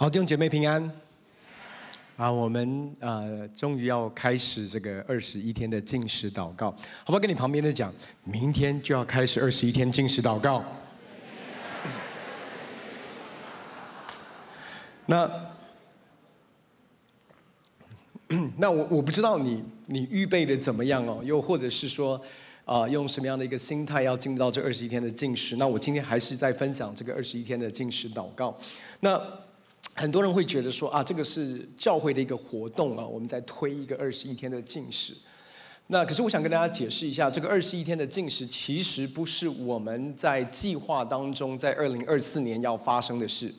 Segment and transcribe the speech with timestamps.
[0.00, 0.90] 好，弟兄姐妹平安。
[2.16, 7.20] 啊，我们呃，终于要开始这个二十一天的进食祷告，好不好？
[7.20, 7.92] 跟你旁边的讲，
[8.24, 10.64] 明天就要开始二十一天进食祷告。
[15.04, 15.30] 那
[18.56, 22.16] 那我我不知道你你预备的怎么样哦，又或者是说
[22.64, 25.56] 啊、呃，用什么样的一个心态要进入到这二十一天的进食？
[25.56, 28.56] 那我今天还是在分享这个二十一天的进食祷告。
[29.00, 29.20] 那。
[29.94, 35.14] 很多人会觉得说啊，这个是教会的一个活动啊，我们在推一个二十一天的禁食。
[35.88, 43.52] 那可是我想跟大家解释一下，这个二十一天的禁食其实不是我们在计划当中在二零二四年要发生的事。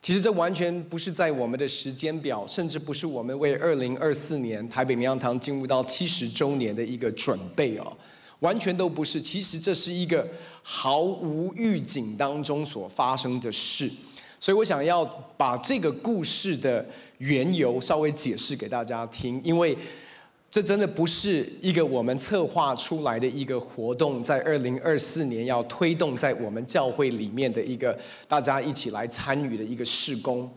[0.00, 7.96] 其实这完全不是在我们的时间表，甚至不是我们为二零二四年台北灵粮堂进入到七十周年的一个准备哦，
[8.40, 9.20] 完全都不是。
[9.20, 10.28] 其实这是一个
[10.62, 13.90] 毫无预警当中所发生的事。
[14.40, 15.04] 所以我想要
[15.36, 16.84] 把这个故事的
[17.18, 19.76] 缘由稍微解释给大家听，因为
[20.50, 30.50] 这真的不是一个我们策划出来的一个活动，在二零二四年要推动在我们教会里面的一个大家一起来参与的一个事工。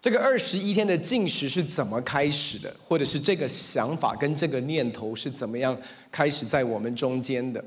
[0.00, 5.74] 这个二十一天的禁食是怎么开始的，或者是这个想法跟这个念头是怎么样
[6.10, 7.64] 开始在我们中间的？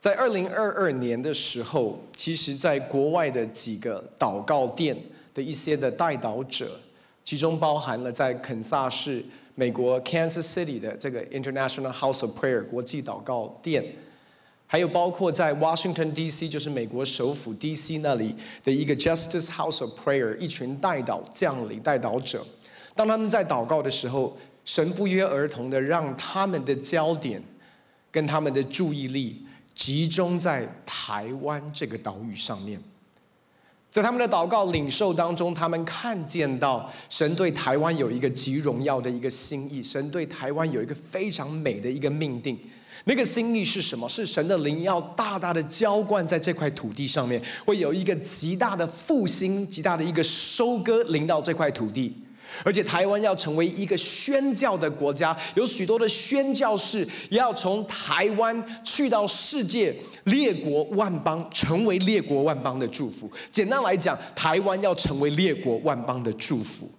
[0.00, 4.96] 在二零二二年的时候，其实在国外的几个祷告殿
[5.34, 6.70] 的一些的代祷者，
[7.24, 9.24] 其中包含了在肯萨市、
[9.56, 13.84] 美国 Kansas City 的这个 International House of Prayer 国际祷告殿，
[14.68, 16.48] 还有包括在 Washington D.C.
[16.48, 17.98] 就是美国首府 D.C.
[17.98, 22.40] 那里的一个 Justice House of Prayer 一群代祷将领、代祷者，
[22.94, 27.42] 当他们在祷告的时候，神不约而同的让他们的焦点
[28.12, 29.44] 跟他们的注意力。
[29.78, 32.82] 集中在台湾这个岛屿上面，
[33.88, 42.58] 在他们的祷告领受当中，他们看见到神对台湾有一个极荣耀的一个心意，神对台湾有一个非常美的一个命定。
[43.04, 44.08] 那个心意是什么？
[44.08, 52.12] 是神的灵要大大的浇灌在这块土地上面，会有一个极大的复兴、极大的一个收割临到这块土地。
[52.64, 63.30] 而且台湾要成为一个宣教的国家，有许多的宣教士要从台湾去到世界列国万邦，成为列国万邦的祝福。
[63.50, 66.90] 简单来讲，台湾要成为列国万邦的祝福。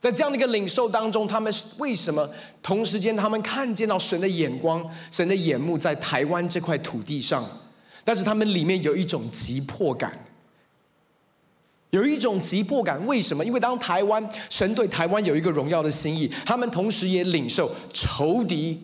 [0.00, 2.28] 在这样的一个领受当中，他们为什么
[2.62, 7.44] 同时间他们看见到神的眼光、神的眼目在台湾这块土地上，
[8.04, 10.27] 但是他们里面有一种急迫感。
[11.90, 13.44] 有一种急迫感，为什么？
[13.44, 18.78] 因为当台湾神对台湾有一个荣耀的心意，他们同时也领受仇敌，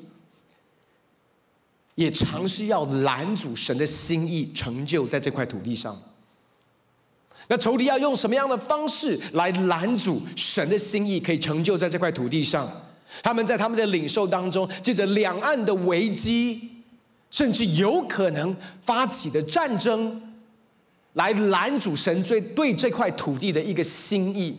[1.97, 5.95] 也尝试要拦阻神的心意成就在这块土地上。
[7.47, 12.67] 那仇敌要用什么样的方式来拦阻神的心意可以成就在这块土地上？
[13.23, 16.71] 他们在他们的领受当中，借着两岸的危机，
[17.31, 20.34] 甚至有可能发起的战争。
[21.15, 24.57] 来拦阻神对对这块土地的一个心意，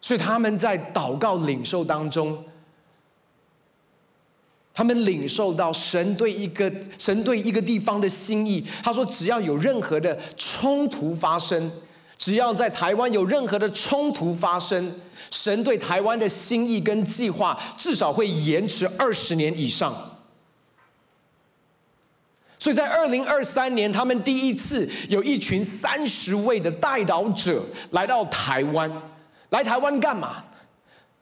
[0.00, 2.44] 所以他们在祷告领受当中，
[4.74, 8.66] 他们领受到神对一个神对一个地方的心意。
[8.82, 11.72] 他说，只要有任何的冲突发生，
[12.18, 14.92] 只要在台湾有任何的冲突发生，
[15.30, 20.15] 神对台湾的心意跟计划至少会延迟二十年以上。
[22.66, 28.90] 所以在二零二三年，他们第一次有一群三十位的代祷者来到台湾，
[29.50, 30.42] 来台湾干嘛？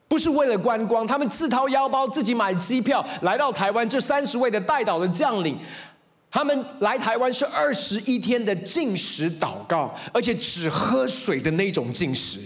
[0.08, 3.86] 不是为了观光，他们自掏腰包自己买机票来到台湾。
[3.86, 5.58] 这三十位的代祷的将领，
[6.30, 12.40] 他们来台湾是二十一天的禁食祷告，而且只喝水的那种禁食。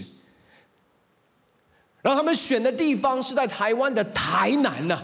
[2.01, 5.03] 然后他们选的地方是在台湾的台南呢、啊。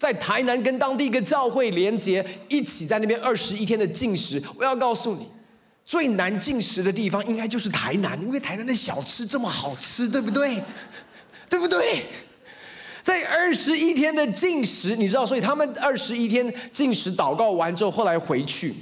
[0.00, 4.42] 在台南跟当地一个教会连结，一起在那边二十一天的禁食。
[4.56, 5.28] 我要告诉你，
[5.84, 10.58] 最难禁食的地方应该就是台南，因为台南的小吃这么好吃，对不对？
[11.50, 12.02] 对不对？
[13.02, 18.72] 在二十一天的禁食，你知道，所以他们二十一天禁食祷告完之后，后来回去，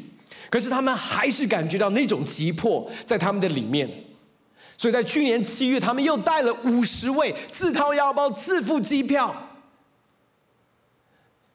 [0.48, 3.90] 可是他们还是感觉到那种急迫在他们的里面。
[4.76, 9.34] 所以在去年七月，他们又带了五十位，自掏腰包自付机票。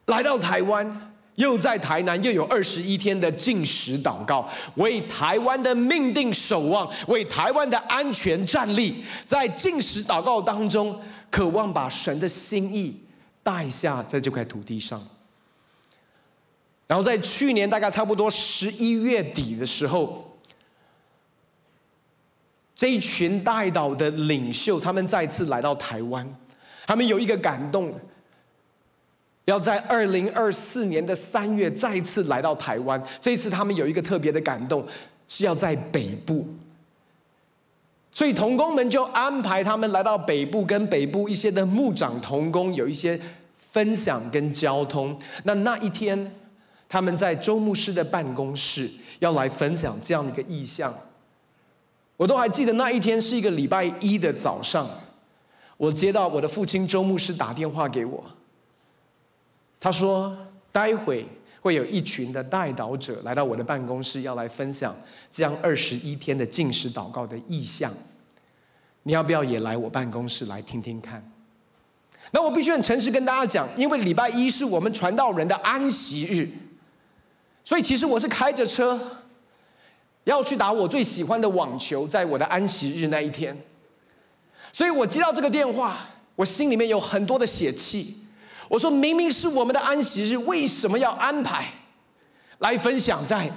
[0.08, 11.02] 来到台湾，又在台南又有二十一天的禁食祷告，为台湾的命定守望，为台湾的安全站立，在禁食祷告当中，
[11.32, 13.02] 渴望把神的心意
[13.42, 15.02] 带下在这块土地上。
[16.86, 20.38] 然后在去年大概差不多十一月底的时候，
[22.76, 26.28] 这一群代祷的领袖，他们再次来到台湾，
[26.86, 27.98] 他们有一个感动，
[29.46, 33.02] 要在二零二四年的三月再次来到台湾。
[33.20, 34.86] 这一次他们有一个特别的感动，
[35.28, 36.48] 是要在北部。
[38.12, 43.20] 所以同工们就安排他们来到北部，跟北部一些的牧长同工有一些
[43.56, 45.18] 分享跟交通。
[45.44, 46.32] 那那一天，
[46.88, 48.88] 他们在周牧师的办公室
[49.18, 50.94] 要来分享这样的一个意象。
[52.16, 54.88] 我都还记得那一天是一个礼拜一的早上，
[55.76, 58.24] 我接到我的父亲周牧师打电话给我，
[59.84, 60.34] 他说
[60.72, 61.28] 待会
[61.60, 64.96] 会有一群的代祷者来到我的办公室，要来分享
[65.30, 67.92] 这样二十一天的进食祷告的意象。
[69.04, 71.30] 你要不要也来我办公室来听听看？
[72.32, 76.48] 那我必须很诚实跟大家讲，因为礼拜一是我们传道人的安息日，
[77.66, 78.98] 所以其实我是开着车
[80.24, 83.54] 要去打我最喜欢的网球，在我的安息日那一天。
[84.72, 86.08] 所以我接到这个电话，
[86.38, 88.23] 我心里面有很多的血气。
[88.70, 91.66] 我说明明是我们的安息日，为什么要安排
[92.60, 93.52] 来分享在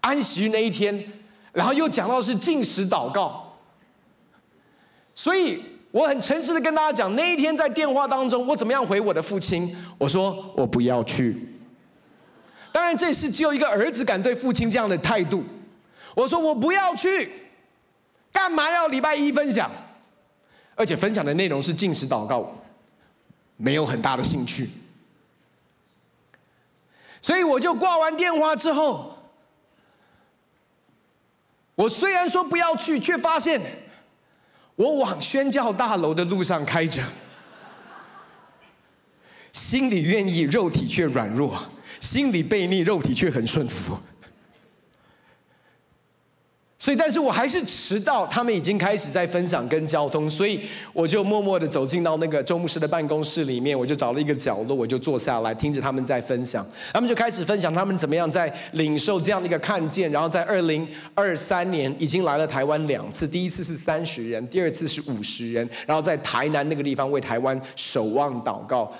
[0.00, 1.12] 安息日那一天？
[1.52, 3.56] 然后又讲到是禁食祷告，
[5.14, 9.74] 所以我很诚实的跟大家讲，那一天在电话当中，我怎么样回我的父亲？
[9.96, 11.34] 我说我不要去。
[12.72, 15.42] 当然，这是只有一个儿子敢对父亲这样的态度。
[16.14, 17.30] 我说我不要去，
[18.30, 19.70] 干嘛要礼拜一分享？
[20.74, 22.54] 而且分享的内容是禁食祷告。
[23.56, 24.68] 没有很大的兴趣，
[27.22, 29.18] 所以我就挂完电话之后，
[31.74, 33.60] 我虽然说不要去，却发现
[34.74, 37.02] 我往宣教大楼的路上开着，
[39.52, 41.58] 心里愿意，肉体却软弱，
[41.98, 43.98] 心里悖逆，肉体却很顺服。
[46.86, 48.24] 所以，但是我还是迟到。
[48.28, 50.60] 他们已经开始在分享跟交通，所以
[50.92, 56.64] 我就默默的走进到那个周牧师的办公室里面，我就找了一个角落，我就坐下来听着他们在分享。
[56.92, 68.92] 他们就开始分享他们怎么样在领受这样的一个看见，然后在二零二三年已经来了台湾两次，第一次是三十人，第二次是五十人，然后在台南那个地方为台湾守望祷告。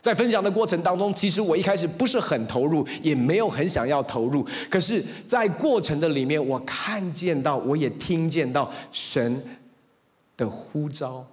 [0.00, 4.46] 在分享的过程当中，其实我一开始不是很投入，也没有很想要投入。
[4.70, 9.42] 可是，在过程的里面，我看见到，我也听见到神
[10.36, 11.24] 的呼召。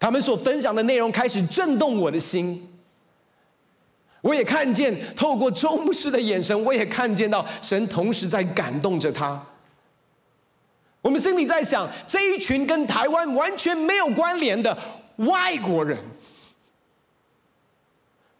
[0.00, 2.70] 他们所分享的内容开始震动我的心。
[4.22, 9.46] 我也看见，透过周牧师的眼神，我也看见到神同时在感动着他。
[11.02, 14.76] 我们心里在想，这一群跟台湾完全没有关联的
[15.16, 15.98] 外国人。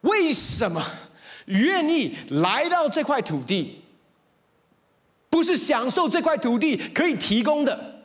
[0.05, 0.83] 为什么
[1.47, 3.83] 愿意来到这块土地？
[5.29, 8.05] 不是享受这块土地可以提供的，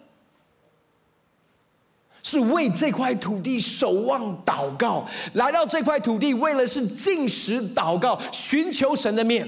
[2.23, 5.07] 是为这块土地守望祷告。
[5.33, 9.47] 来到这块土地，为了是进食祷告，寻求神的面。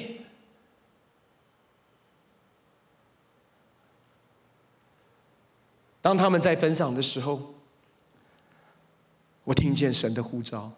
[6.03, 7.55] 当他们在分享的时候，
[9.43, 10.71] 我听见神的呼召。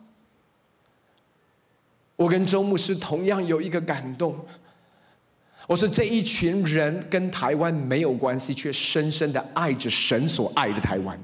[2.23, 4.33] 我跟周牧师同样有一个感动，
[5.67, 11.19] 我说这一群人跟台湾没有关系，却深深的爱着神所爱的台湾。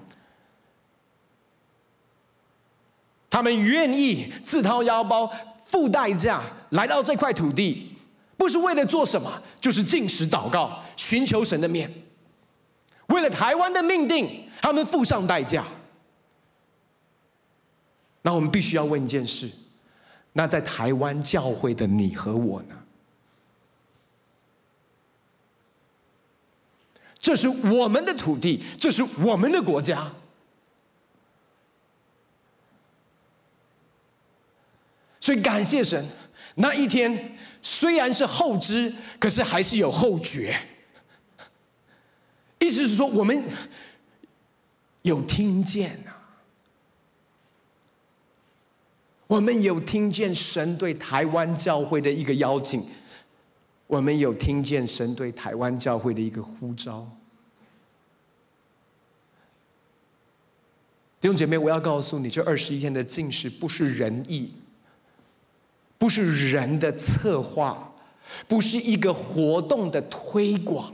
[3.30, 5.32] 他们愿意自掏腰包、
[5.66, 6.42] 付代价
[6.72, 7.96] 来到这块土地，
[8.36, 11.90] 不是为了做什么，就是进食祷告、寻求神的面。
[13.08, 15.64] 为了台湾的命定，他们付上代价。
[18.22, 19.50] 那我们必须要问一件事。
[20.34, 22.76] 那在台湾教会的你和我呢？
[27.20, 30.10] 这是我们的土地，这是我们的国家。
[35.20, 36.04] 所以感谢神，
[36.56, 40.56] 那一天虽然是后知，可是还是有后觉。
[42.60, 43.44] 意思是说，我们
[45.02, 46.16] 有听见啊。
[49.30, 52.84] 我们有听见神对台湾教会的一个邀请，
[53.86, 57.08] 我们有听见神对台湾教会的一个呼召。
[61.22, 64.50] 弟兄姐妹，我要告诉你，这二十一天的禁食不是人意，
[66.00, 67.94] 不是人的策划，
[68.48, 70.92] 不是一个活动的推广，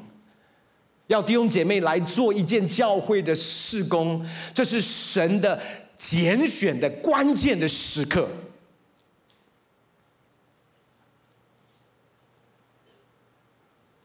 [1.08, 5.58] 要弟兄姐妹来做一件教会的事工，这是神的。
[5.96, 8.28] 拣选的关键的时刻，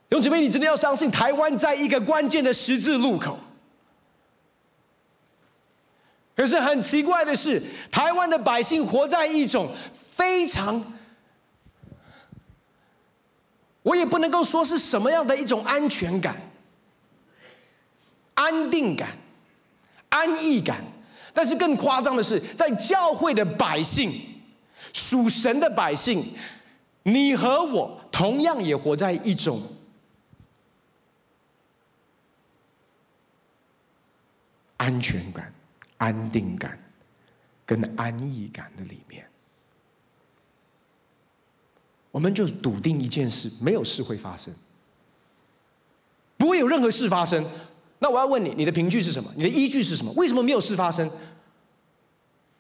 [0.09, 3.39] 弟兄姐妹，你真的要相信，台湾在一个关键的十字路口。
[6.37, 10.83] 可是很奇怪的是，台湾的百姓活在一种非常……
[13.83, 16.37] 我也不能够说是什么样的一种安全感、
[18.35, 19.17] 安定感、
[20.09, 20.85] 安逸感。
[21.33, 24.21] 但是更夸张的是，在教会的百姓、
[24.93, 26.25] 属神的百姓，
[27.05, 29.63] 你和我同样也活在一种
[34.77, 35.53] 安全感、
[35.99, 36.79] 安定感
[37.65, 39.25] 跟安逸感的里面。
[42.11, 44.53] 我们就笃定一件事：没有事会发生，
[46.37, 47.45] 不会有任何事发生。
[48.03, 49.31] 那我要问你，你的凭据是什么？
[49.37, 50.11] 你的依据是什么？
[50.17, 51.09] 为什么没有事发生？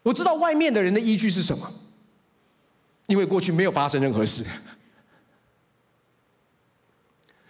[0.02, 1.72] 我知道外面的人的依据是什么，
[3.06, 4.44] 因为过去没有发生任何事。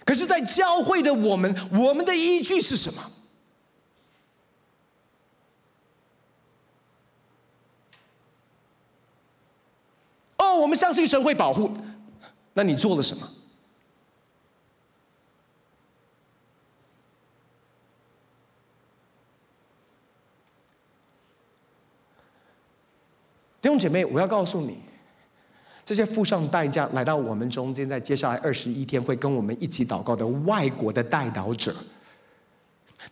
[0.05, 3.11] 可是，在教会的我们，我们的依据是什么？
[10.39, 11.71] 哦，我们相信神会保护。
[12.55, 13.29] 那你做了什么？
[23.61, 24.81] 弟兄姐妹，我要告诉你，
[25.85, 31.75] 这些付上代价来到我们中间，在接下来二十一天会跟我们一起祷告的外国的代祷者，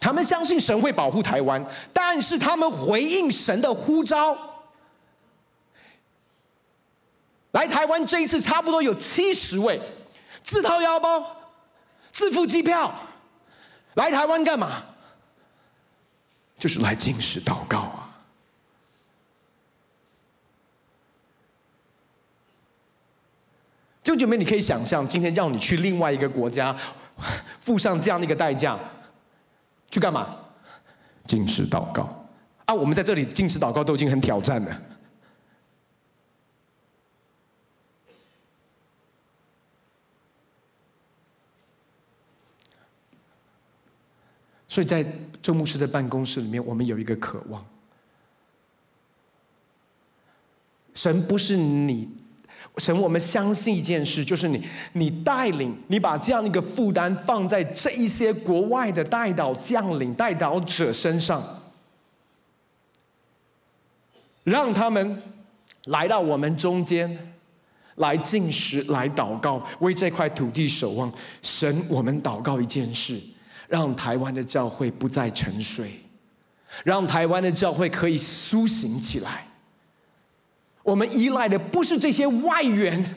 [0.01, 4.37] 他们相信神会保护台湾，但是他们回应神的呼召，
[7.51, 9.79] 来台湾这一次差不多有七十位，
[10.43, 11.37] 自掏腰包，
[12.11, 12.91] 自付机票，
[13.95, 14.83] 来台湾干嘛？
[16.57, 18.05] 就是来进食祷告啊。
[24.09, 26.75] 弟兄姐妹，你可以想象，今天让你去另外一个国家，
[27.61, 28.75] 付上这样的一个代价，
[29.91, 30.35] 去干嘛？
[31.27, 32.27] 禁食祷告
[32.65, 32.75] 啊！
[32.75, 34.81] 我们在这里禁食祷告都已经很挑战了，
[44.67, 45.05] 所以在
[45.43, 47.63] 周牧师的办公室里面，我们有一个渴望：
[50.95, 52.09] 神不是你。
[52.79, 61.43] 神，我们相信一件事，就是你，你带领，你把这样一个负担放在这一些国外的代祷将领、代祷者身上，
[64.45, 65.21] 让他们
[65.87, 67.35] 来到我们中间，
[67.97, 71.13] 来进食、来祷告，为这块土地守望。
[71.43, 73.21] 神，我们祷告一件事，
[73.67, 75.91] 让台湾的教会不再沉睡，
[76.85, 79.48] 让台湾的教会可以苏醒起来。
[80.89, 83.15] 我们依赖的不是这些外援，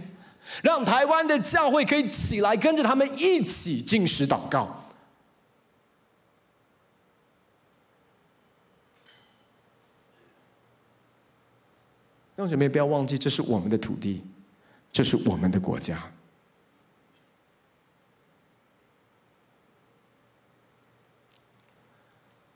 [0.61, 4.65] 让台湾的教会可以起来，跟着他们一起进食祷告。
[12.35, 14.21] 弟兄姐妹，不要忘记，这是我们的土地，
[14.91, 15.97] 这是我们的国家。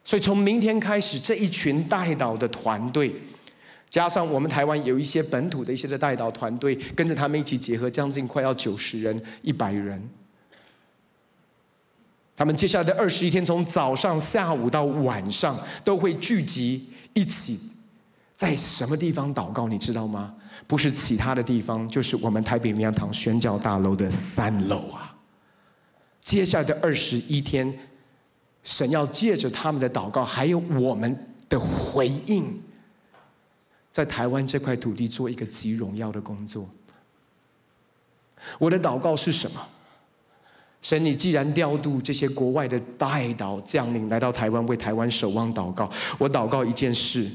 [0.04, 3.16] 所以，从明天开始，这一群代祷的团队。
[3.96, 10.10] 加上我们台湾有一些本土的一些的代祷团队，跟着他们一起结合，将近快要九十人、一百人。
[12.36, 17.58] 他们接下来的二十一天，从早上、下午到晚上，都会聚集一起，
[18.36, 19.70] 在什么地方祷告？
[19.70, 20.36] 你知道吗？
[20.68, 25.16] 不是其他的地方，就是我们台北灵粮堂宣教大楼的三楼啊。
[26.22, 27.74] 接下来的二十一天，
[28.62, 32.62] 神要借着他们的祷告，还有我们的回应。
[33.96, 36.70] 在台湾这块土地做一个极荣耀的工作。
[38.60, 39.66] 我的祷告是什么？
[40.82, 47.26] 神，你既然调度这些国外的代祷将领来到台湾为台湾守望祷告，我祷告一件事：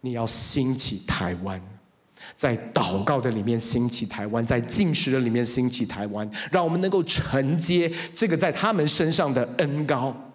[0.00, 1.62] 你要兴起台湾，
[2.34, 10.25] 在祷告的里面兴起台湾，在禁食的里面兴起台湾，让我们能够承接这个在他们身上的恩膏。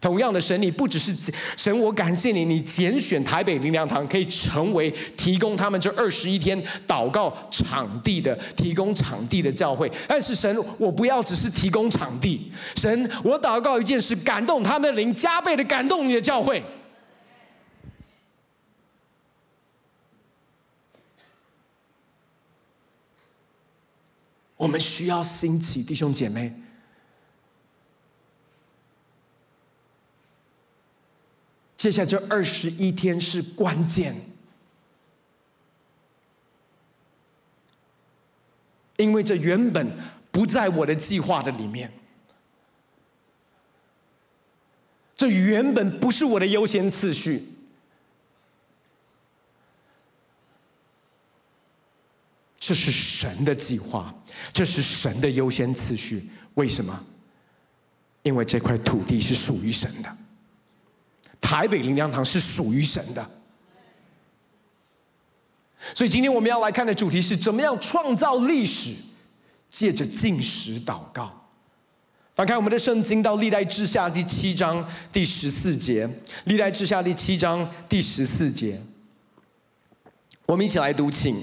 [0.00, 9.90] 同样的，神，你不只是神，我感谢你，你拣选台北灵粮堂可以成为提供他们这二十一天祷告场地的提供场地的教会。
[10.06, 16.62] 但是神，我不要只是提供场地，神，我祷告一件事，感动他们的灵，加倍的感动你的教会。
[24.56, 26.63] 我们需要兴起弟兄姐妹。
[31.84, 34.16] 接下来这二十一天是关键，
[38.96, 39.92] 因为这原本
[40.32, 41.92] 不在我的计划的里面。
[45.14, 47.46] 这原本不是我的优先次序。
[52.58, 54.14] 这是神的计划，
[54.54, 56.30] 这是神的优先次序。
[56.54, 56.98] 为什么？
[58.22, 60.16] 因为这块土地是属于神的，
[61.44, 63.30] 台北灵粮堂是属于神的。
[65.92, 68.94] 所以今天我们要来看的主题是：怎么样创造历史？
[69.68, 71.30] 借着禁食祷告。
[72.34, 74.82] 翻开我们的圣经到历代志下第七章
[75.12, 76.08] 第十四节，
[76.44, 78.80] 历代志下第七章第十四节，
[80.46, 81.36] 我们一起来读，请。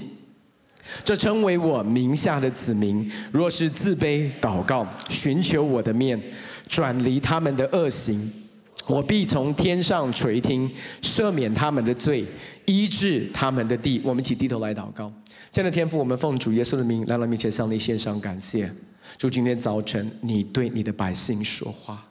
[1.04, 6.20] 这称为我名下的子民，若是自卑祷告，寻求我的面，
[6.66, 8.41] 转离他们的恶行，
[8.86, 10.70] 我必从天上垂听，
[11.00, 12.24] 赦免他们的罪，
[12.66, 14.00] 医治他们的地。
[14.04, 15.12] 我们一起低头来祷告。
[15.50, 18.70] 这样的天赋，我们奉主耶稣的名来到面前，向你献上感谢。
[19.16, 22.04] 主，今天早晨你对你的百姓说话。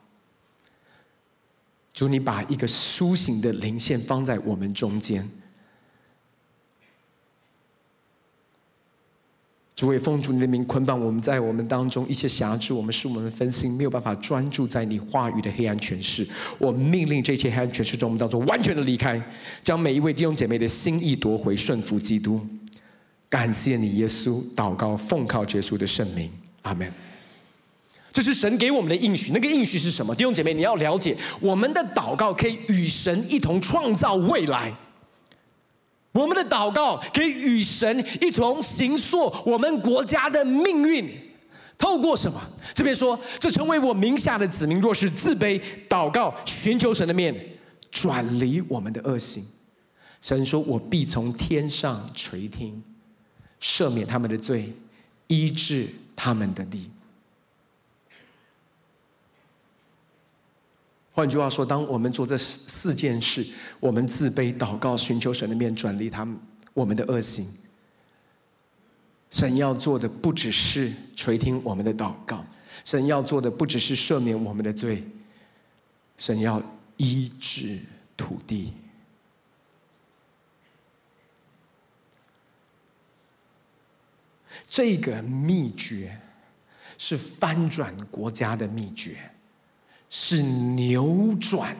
[1.94, 5.30] 主，你把一个苏醒的灵线放在我们中间。
[9.81, 16.23] 主为奉主你的名捆绑我们，在我们当中一些辖制，我们使我们分心，没有办法专注在你话语的黑暗权势。
[16.59, 19.19] 我命令这些黑暗权势中我们当中完全的离开，
[19.63, 22.39] 将每一位弟兄姐妹的心意夺回，顺服基督。
[23.27, 26.29] 感谢你，耶稣，祷告奉靠耶稣的圣名，
[26.61, 26.93] 阿门。
[28.13, 30.13] 这是神给我们的应许，那个应许是什么？
[30.13, 34.71] 弟兄姐妹，你要了解，我们的祷告可以与神一同创造未来。
[36.13, 41.10] 我们的祷告可以与神一同行塑我们国家的命运，
[41.77, 42.41] 透过什么？
[42.74, 47.34] 这边说，这成为我名下的子民，若是自卑祷告，寻求神的面，
[47.89, 49.44] 转离我们的恶行，
[50.22, 52.84] 神说：“我必从天上垂听，
[53.62, 54.74] 赦免他们的罪，
[55.27, 56.89] 医治他们的地。”
[61.22, 63.46] 换句话说，当我们做这四件事，
[63.79, 66.36] 我们自卑、祷告、寻求神的面，转离他们
[66.74, 67.46] 我们的恶行。
[69.29, 72.44] 神要做的不只是垂听我们的祷告，
[72.84, 75.03] 神要做的不只是赦免我们的罪，
[76.18, 76.60] 神要
[76.98, 77.77] 医治
[78.18, 78.74] 土地。
[84.66, 86.20] 这个秘诀
[86.98, 89.30] 是翻转国家的秘诀。
[90.13, 91.74] 是扭转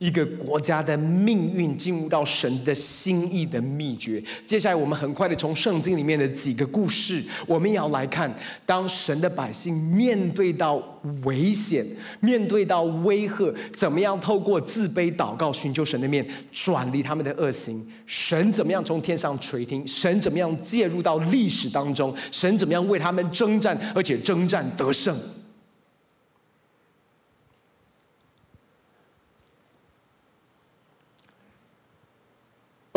[0.00, 4.22] 一个国家的命运，进入到神的心意的秘诀。
[4.46, 8.32] 接下来，我们很快的从圣经里面的几个故事，我们也要来看，
[8.64, 10.80] 当神的百姓面对到
[11.24, 11.84] 危险、
[12.20, 17.84] 面对到威吓，怎么样透过自卑祷告，寻求神的面，转离他们的恶行。
[18.06, 19.86] 神怎么样从天上垂听？
[19.86, 22.14] 神怎么样介入到历史当中？
[22.30, 25.16] 神怎么样为他们征战，而且征战得胜？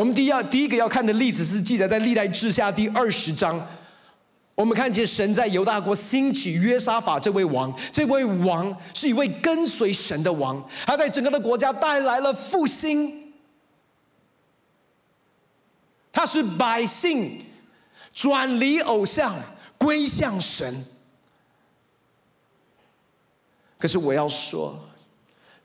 [0.02, 3.64] 我们第一要第一个要看的例子是记载在历代志下第二十章。
[4.56, 13.32] 我们看见神在犹大国兴起约沙法这位王，这位王是一位跟随神的王，他在整个的国家带来了复兴。
[16.12, 17.40] 他是百姓
[18.12, 19.36] 转离偶像
[19.78, 20.84] 归向神。
[23.78, 24.76] 可是我要说。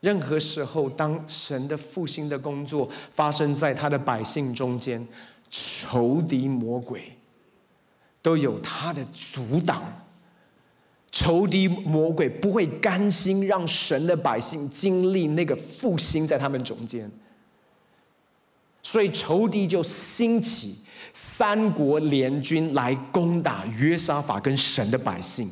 [0.07, 5.05] 任何时候，当神的复兴的工作发生在他的百姓中间，
[5.51, 7.19] 仇敌魔鬼
[8.23, 9.83] 都有他的阻挡。
[11.11, 17.11] 仇敌魔鬼不会甘心让神的百姓经历那个复兴在他们中间，
[18.85, 20.79] 所以仇敌就兴起
[21.13, 25.51] 三国联军来攻打约沙法跟神的百姓。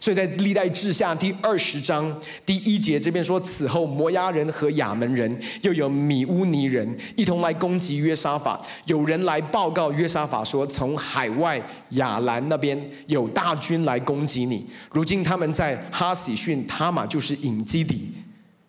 [0.00, 8.60] 所以在历代志下第二十章第一节这边说，此后摩押人和亚门人又有米乌尼人一同来攻击约沙法。
[8.86, 14.66] 有人来报告约沙法说，从海外亚兰那边有大军来攻击你。
[14.90, 18.12] 如今他们在哈喜逊他玛，就是隐基底。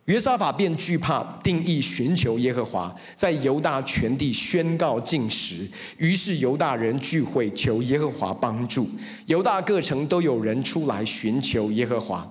[0.10, 5.70] 约沙法便惧怕，定义寻求耶和华，在犹大全地宣告禁食。
[5.98, 8.90] 于是犹大人聚会，求耶和华帮助。
[9.28, 12.28] 犹大各城都有人出来寻求耶和华。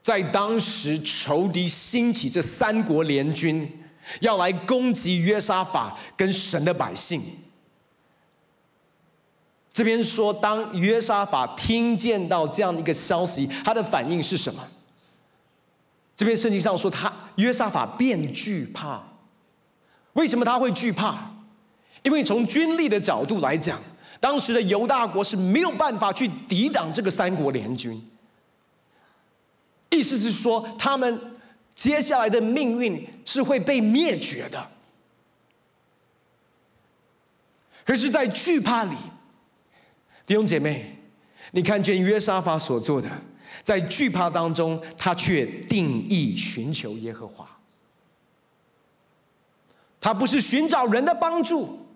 [0.00, 3.68] 在当时，仇敌兴起这三国联军，
[4.20, 7.20] 要来攻击约沙法跟神的百姓。
[9.72, 14.64] 这边说，当约沙法听见到这样一个消息，他的反应是什么？
[16.20, 19.02] 这边圣经上说，他约沙法便惧怕。
[20.12, 21.30] 为什么他会惧怕？
[22.02, 23.80] 因为从军力的角度来讲，
[24.20, 27.98] 当时的犹大国是没有办法去抵挡这个三国联军，
[29.88, 31.18] 意思是说，他们
[31.74, 34.68] 接下来的命运是会被灭绝的。
[37.86, 38.94] 可是，在惧怕里，
[40.26, 40.98] 弟兄姐妹，
[41.52, 43.08] 你看见约沙法所做的，
[43.70, 47.48] 在惧怕当中，他却定义寻求耶和华。
[50.00, 51.86] 他不是寻找人的帮助。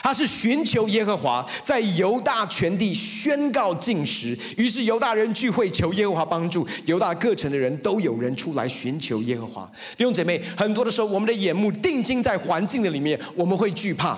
[0.00, 9.68] 他是寻求耶和华，在犹大全地宣告禁食，于是犹大人聚会求耶和华帮助，犹大各城的人都有人出来寻求耶和华。
[9.98, 14.16] 弟兄姐妹，很多的时候，我们的眼目定睛在环境的里面，我们会惧怕。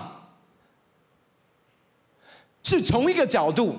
[2.63, 3.75] 是从一个角度，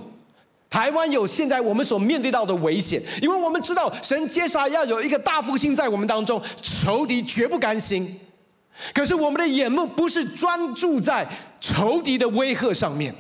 [0.74, 8.20] 台湾有现在我们所面对到的危险，因为我们知道神接下来要有一个大复兴在我们当中，仇敌绝不甘心。
[8.92, 11.30] 可是我们的眼目不是专注在
[11.62, 13.14] 仇敌的威吓上面，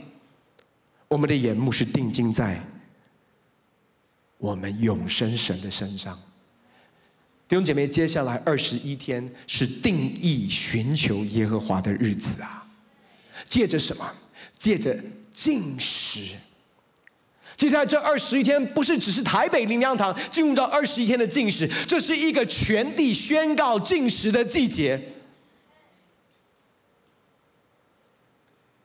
[1.07, 2.59] 我们的眼目是定睛在
[4.39, 6.19] 我们永生神的身上。
[7.47, 12.65] 弟兄姐妹，接下来二十一天是定义寻求耶和华的日子啊！
[13.47, 14.11] 借着什么？
[14.57, 14.97] 借着
[15.31, 16.35] 进食。
[17.55, 25.01] 接下来这二十一天不是只是台北灵粮堂进入到二十一天的禁食，这是一个全地宣告禁食的季节。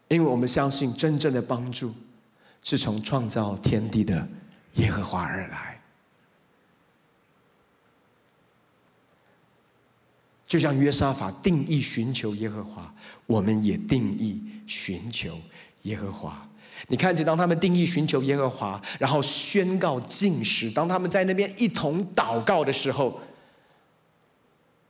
[0.08, 1.94] 因为我们相信，真正的帮助
[2.62, 4.26] 是从创造天地的
[4.74, 5.78] 耶和华而来。
[10.46, 12.90] 就像约沙法定义寻求耶和华，
[13.26, 15.38] 我们也定义寻求
[15.82, 16.47] 耶和华。
[16.86, 23.20] 你看见，当他们定义寻求耶和华，然后宣告禁食，当他们在那边一同祷告的时候。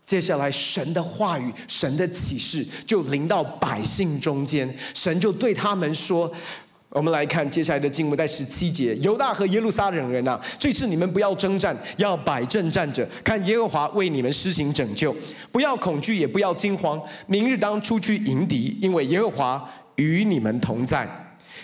[0.01, 6.33] 接下来，神的话语、神的启示就临到百姓中间，神就对他们说
[6.89, 15.15] ：“我们来看接下来的经文，在十七节，犹大和耶路撒冷人啊，这次你们不要征战，要摆阵站着，看耶和华为你们施行拯救，
[15.53, 16.99] 不要恐惧，也不要惊慌。
[17.27, 21.07] 明日当出去迎敌，因为耶和华与你们同在。”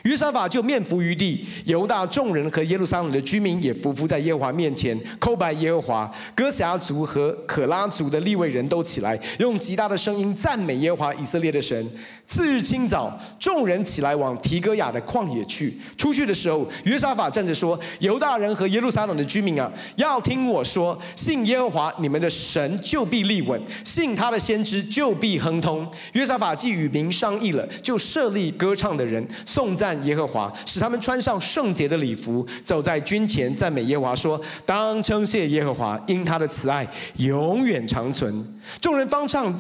[0.05, 6.15] 约沙法就面伏于地，犹大众人和耶路撒冷的居民也匍匐在耶和华面前，叩拜耶和华。
[6.35, 11.91] 哥辖族和可拉族的立卫人都起来，用极大的声音赞美耶和华以色列的神。
[12.27, 15.73] 次日清早，众人起来往提戈雅的旷野去。
[15.97, 36.87] 出去的时候，约沙法站着说：“犹大人和耶路撒冷的居民啊，要听我说，信耶和华你们的神，就必立稳；信他的先知，就必亨通。”约沙法既与民商议了，就设立歌唱的人，颂赞耶和华，使他们穿上圣洁的礼服，走在军前赞美耶和华，说：“当称谢耶和华，因他的慈爱
[37.19, 38.45] 永远长存。”
[38.81, 39.55] 众人方唱。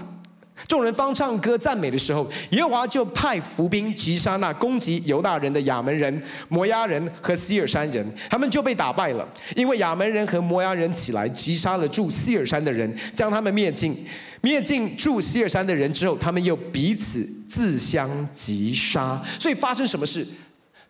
[0.68, 9.28] 众人方唱歌赞美的时候，耶和华就派伏兵击杀那攻击犹大人的亚门人、摩押人和西尔山人，他们就被打败了。
[9.56, 14.06] 因为亚门人和摩押人起来击杀了住西尔山的人，将他们灭尽。
[14.40, 19.22] 灭尽住西尔山的人之后，他们又彼此自相击杀。
[19.38, 20.26] 所以发生什么事？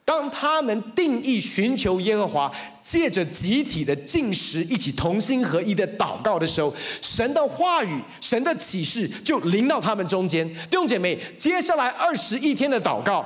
[0.04, 10.46] 当他们定义寻求耶和华，借着集体的进食，一起同心合一的祷告的时候，神的话语、神的启示就临到他们中间。
[10.46, 13.24] 弟兄姐妹，接下来二十一天的祷告，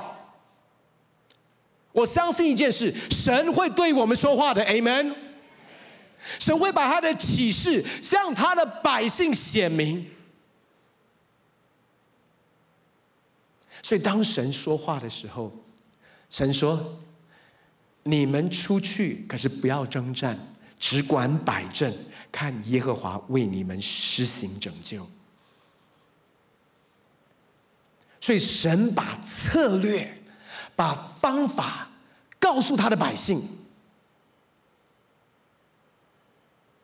[1.91, 4.63] 我相信一件事：神会对我们说话的。
[4.65, 5.13] Amen。
[6.37, 10.05] 神会把他的启示向他的百姓显明。
[13.81, 15.51] 所以，当神说话的时候，
[16.29, 16.99] 神说
[18.03, 20.37] ：“你们出去，可是不要征战，
[20.77, 21.91] 只管摆阵，
[22.31, 25.07] 看耶和华为你们施行拯救。”
[28.21, 30.21] 所以神把策略、
[30.75, 31.89] 把方法
[32.37, 33.41] 告诉他的百姓。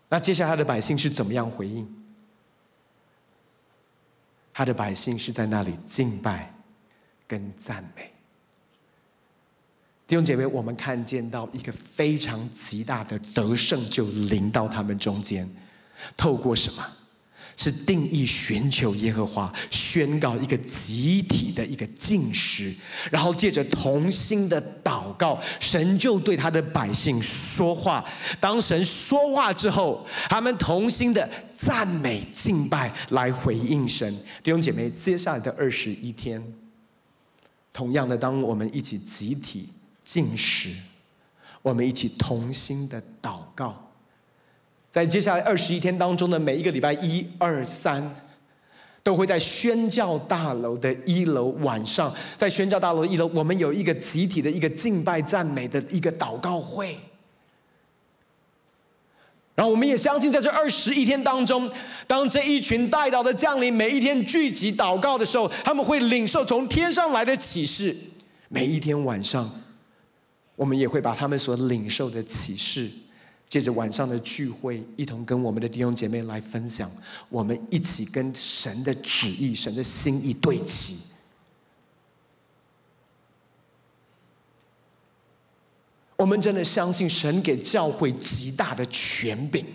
[0.10, 2.04] 那接下来他的百姓是怎么样回应？
[4.54, 6.56] 他的百姓是在那里敬拜
[7.28, 8.15] 跟赞美。
[10.08, 15.50] 弟兄姐妹，我们看见到一个非常极大的得胜就临到他们中间，
[16.16, 16.86] 透过什么？
[17.58, 22.76] 是定义寻求耶和华，宣告一个集体的一个进食，
[23.10, 28.04] 然后借着同心的祷告，神就对他的百姓说话。
[28.42, 34.14] 当神说话之后，他们同心的赞美敬拜来回应神。
[34.44, 36.44] 弟兄姐妹，接下来的二十一天，
[37.72, 39.70] 同样的，当我们一起集体。
[40.06, 40.70] 禁食，
[41.62, 43.92] 我们一起同心的祷告，
[44.92, 48.16] 在接下来二十一天当中的每一个礼拜一二三，
[49.04, 56.98] 都会在宣教大楼的一楼晚上，在宣教大楼的一楼，我们有一个集体的一个敬拜赞美的一个祷告会。
[59.56, 61.72] 然后我们也相信，在这二十一天当中，
[62.08, 67.96] 当这一群代祷的将领每一天聚集祷告的时候，他们会领受从天上来的启示。
[68.50, 69.50] 每一天晚上，
[70.56, 72.90] 我们也会把他们所领受的启示，
[73.50, 76.90] 借着晚上的聚会，一同跟我们的弟兄姐妹来分享。
[77.30, 81.00] 我们一起跟神的旨意、神的心意对齐。
[86.18, 89.66] 我们真的相信神给教会极大的权柄。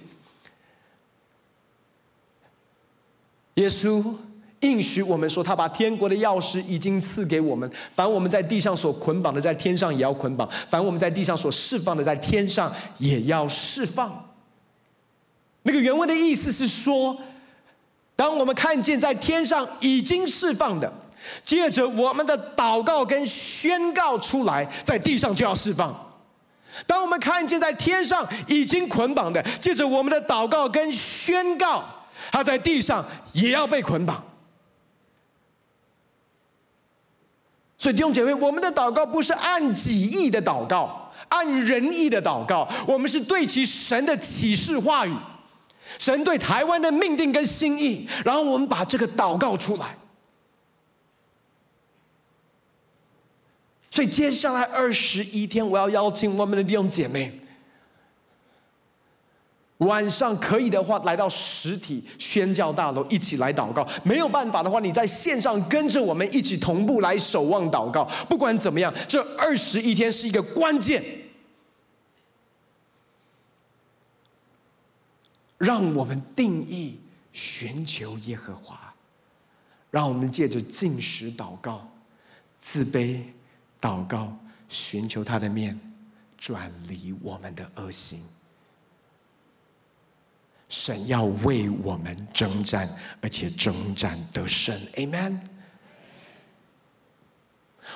[3.57, 4.17] 耶稣
[4.61, 7.71] 应许我们说，他把天国的钥匙已经赐给我们。
[7.95, 14.31] 凡我们在地上所捆绑的，在天上也要捆绑；凡我们在地上所释放的，在天上也要释放。
[15.63, 17.17] 那个原文的意思是说，
[18.15, 20.93] 当我们看见在天上已经释放的，
[21.43, 25.95] 借着我们的祷告跟宣告出来，在地上就要释放。
[26.87, 31.83] 当我们看见在天上已经捆绑的，借着我们的祷告跟宣告，
[32.31, 34.23] 他在地上也要被捆绑。
[37.81, 45.15] 所以弟兄姐妹，我们的祷告不是按己意的祷告，按人意的祷告，我们是对其神的启示话语，
[45.99, 49.97] 神对台湾的命定跟心意，然后我们把这个祷告出来。
[53.91, 57.40] 所以接下来二十一天，我要邀请我们的弟兄姐妹，
[59.81, 63.87] 晚上可以的话来到实体宣教大楼一起来祷告。
[64.03, 68.05] 没有办法的话，你在线上跟着我们一起同步来守望祷告。
[68.29, 71.03] 不管怎么样，这二十一天是一个关键，
[75.59, 76.99] 让我们定义
[77.33, 78.95] 寻求耶和华，
[79.91, 81.87] 让我们借着进食祷告、
[82.57, 83.21] 自卑。
[83.81, 84.37] 祷告，
[84.69, 85.81] 寻求他的面，
[86.37, 88.23] 转离我们的恶行。
[90.71, 92.89] 神要为我们征战，
[93.21, 94.75] 而且征战得胜。
[94.95, 95.39] Amen。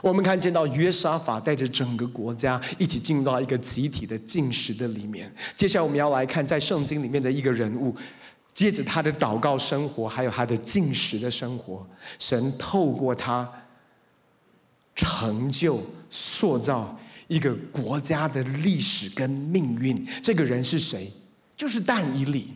[0.03, 5.35] 我们看见到约沙法带着整个国家一起进入到一个集体的进食的里面。
[5.57, 7.97] 接下来我们要来看在圣经里面的一个人物，
[8.53, 13.51] 接着他的祷告生活，还有他的进食的生活，神透过他。
[14.97, 21.11] 成就塑造一个国家的历史跟命运，这个人是谁？
[21.57, 22.55] 就是但以理。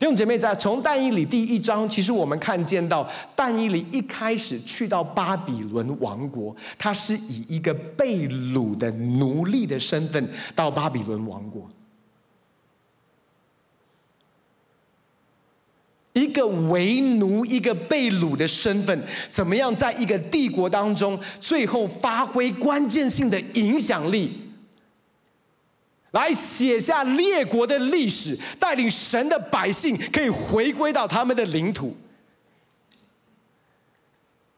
[0.00, 11.68] 弟兄姐妹，在从但以理第一章，其实我们看见到但以理一开始去到巴比伦王国，他是以一个被掳的奴隶的身份到巴比伦王国。
[16.14, 24.32] 一个为奴、一个被掳的身份，怎么样在一个帝国当中，最后发挥关键性的影响力，
[26.12, 31.96] 来写下列国的历史，带领神的百姓可以回归到他们的领土。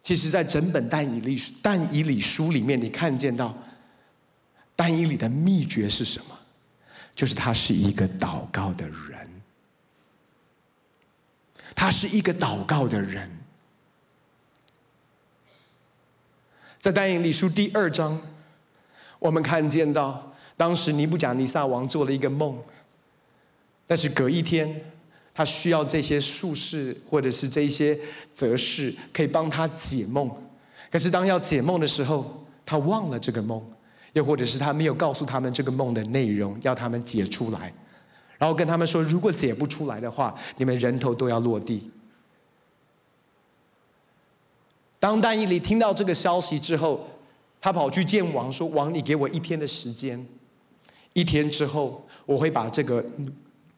[0.03, 3.57] 其实，在整本但以理但以理书里面，你看见到
[4.75, 6.39] 但以理的秘诀是什么？
[7.15, 9.29] 就是他是一个祷告的人。
[11.75, 13.29] 他是一个祷告的人，
[16.79, 18.21] 在但以理书第二章，
[19.19, 22.59] 我们看见到当时尼布甲尼撒王做了一个梦，
[23.87, 24.81] 但是隔一天，
[25.35, 27.99] 他需要这些术士或者是这些
[28.33, 30.31] 哲士可以帮他解梦，
[30.91, 33.61] 可是当要解梦的时候，他忘了这个梦，
[34.13, 37.73] 又或者是他没有告诉他们这个梦的内容，要他们解出来。
[38.39, 41.91] 然后跟他们说，如果解不出来的话，你们人头都要落地。
[44.99, 47.09] 当但以理听到这个消息之后，
[47.61, 50.27] 他跑去见王，说：“王，你给我一天的时间，
[51.13, 53.05] 一天之后，我会把这个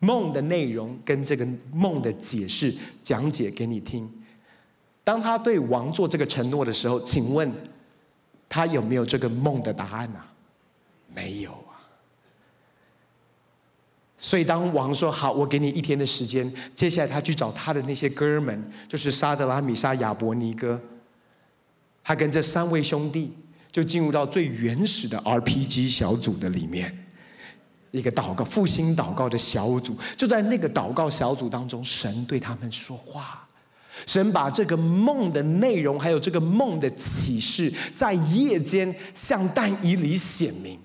[0.00, 4.10] 梦的内容跟这个梦的解释讲解给你听。”
[5.04, 7.52] 当他对王做这个承诺的时候，请问
[8.48, 10.20] 他有没有这个梦的答案呢？
[11.14, 11.76] 没有啊。
[14.16, 20.80] 所以，当王说好，我给你一天的时间，接下来他去找他的那些哥们，就是沙德拉、米沙、亚伯尼哥，
[22.02, 23.34] 他跟这三位兄弟
[23.70, 27.03] 就进入到最原始的 RPG 小组的里面，
[27.94, 29.96] 一个祷告复兴祷告的小组。
[30.16, 33.46] 就在那个祷告小组当中，神对他们说话，
[34.04, 40.76] 神把这个梦的内容，还有这个梦的启示，在夜间向但以理显明。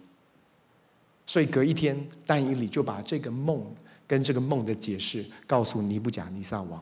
[1.26, 3.66] 所以隔一天，但以理就把这个梦
[4.06, 6.80] 跟这个梦的解释，告诉尼布甲尼撒王。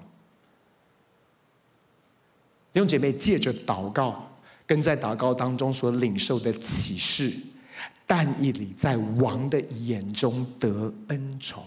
[2.73, 4.29] 弟兄姐妹，借着祷告，
[4.65, 7.33] 跟在祷告当中所领受的启示，
[8.07, 11.63] 但以理在王的眼中得恩宠，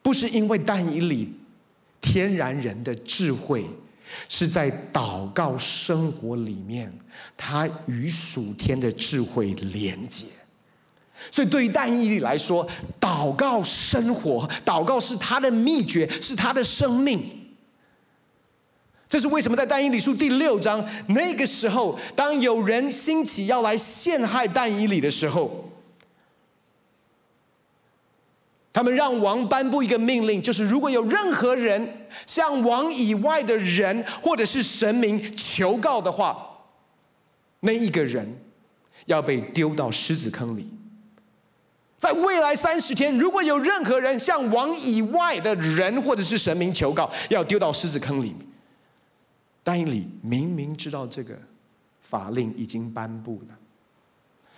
[0.00, 1.32] 不是因为但以理
[2.00, 3.66] 天然人的智慧。
[4.28, 6.92] 是在祷告生活里面，
[7.34, 10.26] 他与属天的智慧连接。
[11.30, 12.68] 所以，对于但以理来说，
[13.00, 17.41] 祷告生活，祷告是他的秘诀，是他的生命。
[19.12, 25.70] 这是为什么在但以理书第六章那个时候，当有人兴起要来陷害但以理的时候。
[28.72, 36.48] 他们让王颁布一个命令，就是如果有任何人向王以外的人或者是神明求告的话，
[37.60, 38.40] 那一个人
[39.04, 40.66] 要被丢到狮子坑里。
[41.98, 48.34] 在未来三十天，如果有任何人向王以外的人或者是神明求告，要丢到狮子坑里。
[49.62, 51.38] 但以理明明知道这个
[52.00, 53.58] 法令已经颁布了，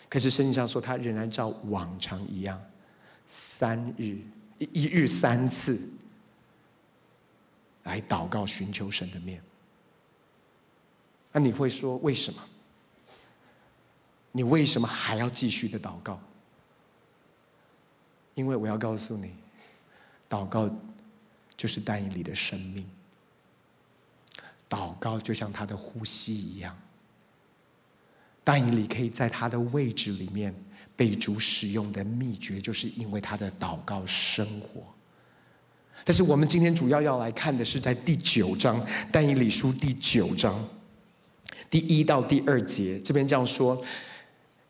[0.09, 2.61] 可是圣经上说他仍然照往常一样。
[3.27, 4.19] 三日
[4.59, 5.90] 一一日三次
[7.85, 9.43] 来祷告寻求神的面，
[11.33, 12.43] 那你会说为什么？
[14.33, 16.21] 你为什么还要继续的祷告？
[18.35, 19.33] 因为我要告诉你，
[20.29, 20.69] 祷告
[21.57, 22.85] 就是但以理的生命，
[24.68, 26.77] 祷告就像他的呼吸一样，
[28.42, 30.55] 但以理可以在他的位置里面。
[30.96, 34.81] 被主使用的秘诀，就是因为他的祷告生活。
[36.05, 40.55] 但是我们今天主要要来看的是在第九章，但以理书第九章
[41.68, 43.85] 第一到第二节，这边这样说：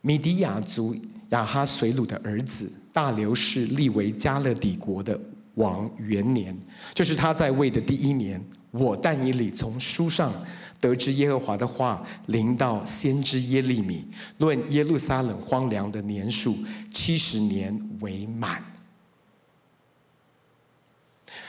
[0.00, 0.96] 米迪亚族
[1.28, 5.20] 亚哈随鲁的儿子大流士立为加勒底国的
[5.56, 6.58] 王元年，
[6.94, 8.42] 就是他在位的第一年，
[8.74, 10.32] 我但以理从书上。
[10.80, 14.04] 得知耶和华的话临到先知耶利米，
[14.36, 16.54] 论耶路撒冷荒凉的年数
[16.90, 18.62] 七十年为满。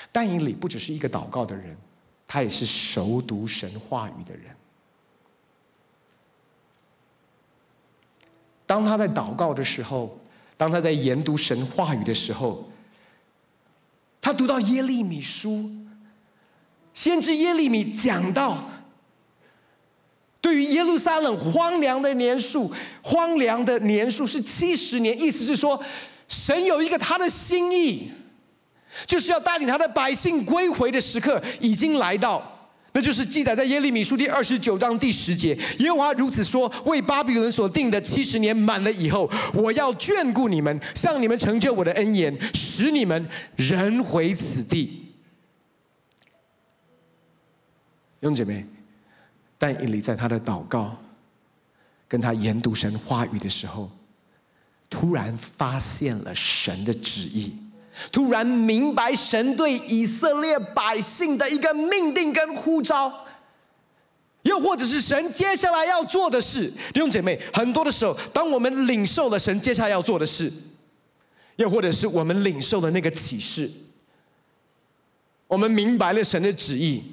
[0.09, 1.75] 但以理不只是一个祷告的人，
[2.25, 4.55] 他也是熟读神话语的人。
[8.65, 10.17] 当他在祷告的时候，
[10.55, 12.69] 当他在研读神话语的时候，
[14.21, 15.69] 他读到耶利米书，
[16.95, 18.71] 先知耶利米讲到。
[20.41, 25.83] 对于耶路撒冷荒凉的年数，荒凉的年数是七十年，意思是说，
[26.27, 28.11] 神有一个他的心意，
[29.07, 45.04] 就是要带领他的百姓归回的时刻已经来到，那就是记载在耶利米书第二十九章第十节，耶和华如此说：为巴比伦所定的七十年满了以后，我要眷顾你们，向你们成就我的恩言，使你们人回此地。
[48.25, 48.65] 弟兄姐妹。
[49.55, 50.97] 但以理在他的祷告，
[52.07, 53.89] 跟他研读神话语的时候，
[54.89, 57.55] 突然发现了神的旨意，
[58.11, 63.13] 突然明白神对以色列百姓的一个命定跟呼召，
[64.41, 66.67] 又或者是神接下来要做的事。
[66.91, 70.51] 弟兄姐妹，很多的时候，当我们领受了神接下来要做的事，
[71.57, 73.71] 又或者是我们领受了那个启示，
[75.47, 77.03] 我们明白了神的旨意。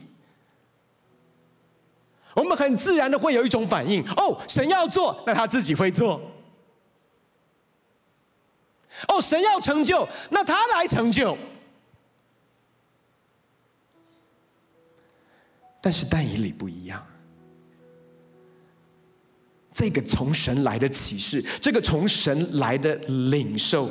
[2.35, 6.19] 我们很自然的会有一种反应：哦，神要做，那他自己会做；
[9.09, 11.37] 哦，神要成就，那他来成就。
[15.81, 17.05] 但是但以理不一样，
[19.73, 23.91] 这个从神来的启示，这个从神来的领受，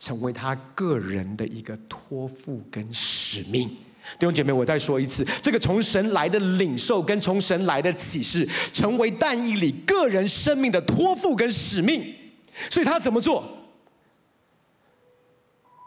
[0.00, 3.70] 成为他个人的一个托付跟使命。
[4.18, 12.14] 弟兄姐妹，我再说一次，这个从神来的领受跟从神来的启示，成为但以理个人生命的托付跟使命。
[12.70, 13.44] 所以他怎么做？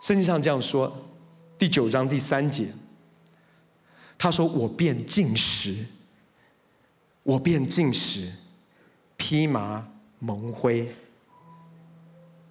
[0.01, 0.91] 圣经上这样说，
[1.57, 2.67] 第九章第三节，
[4.17, 5.85] 他说：“我便禁食，
[7.23, 8.31] 我便禁食，
[9.17, 9.87] 披麻
[10.19, 10.95] 蒙灰，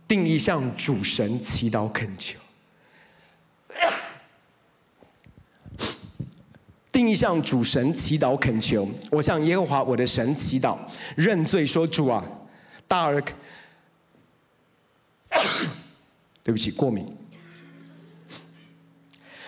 [0.07, 2.39] 定意向主神祈祷恳求。”
[7.01, 10.77] 定意向主神祈祷恳求，我向耶和华我的神祈祷，
[11.17, 12.23] 认罪说：“主啊，
[12.87, 13.23] 大而……
[16.45, 17.07] 对不起，过敏。”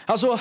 [0.06, 0.38] 他说：“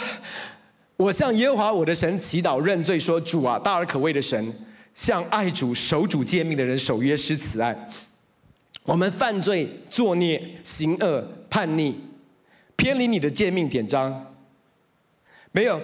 [0.95, 4.53] 我向耶和华我的神祈祷，认罪说：‘主啊，大而可畏的神，
[4.93, 7.77] 向爱主、守主诫命的人守约施慈爱。
[8.83, 11.93] 我们犯罪、作孽、行恶、叛逆，
[12.77, 14.33] 偏离你的诫命典章，
[15.51, 15.81] 没有，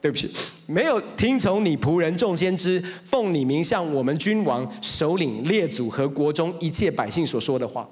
[0.00, 0.30] 对不起，
[0.66, 7.88] 没有听从你仆人众先知奉你名向我们君王、首领、列祖和国中一切百姓所说的话。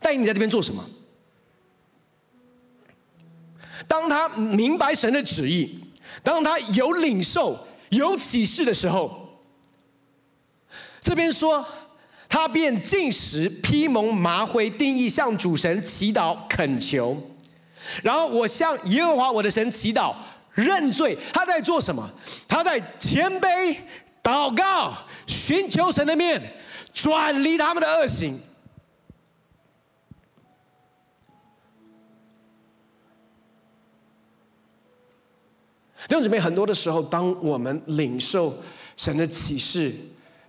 [0.00, 0.84] 但你在这边做什么？
[3.88, 5.80] 当他明白神的旨意，
[6.22, 9.28] 当他有领受、有启示的时候。
[11.00, 11.66] 这边说，
[12.28, 17.16] 他便进食、披蒙麻灰，定义向主神祈祷恳求。
[18.02, 20.14] 然后我向耶和华我的神祈祷
[20.54, 21.16] 认罪。
[21.32, 22.08] 他在做什么？
[22.48, 23.76] 他在谦卑
[24.22, 24.92] 祷告，
[25.26, 26.40] 寻求神的面，
[26.92, 28.38] 转离他们的恶行。
[36.08, 38.52] 弟兄姊妹，很多的时候，当我们领受
[38.96, 39.94] 神的启示，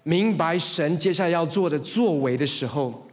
[0.02, 3.06] 明白神接下来要做的作为的时候，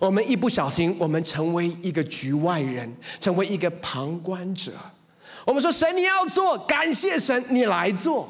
[0.00, 4.72] 我们一不小心，我们成为一个局外人，成为一个旁观者。
[5.44, 8.28] 我们说：“神，你要做，感谢神，你来做。”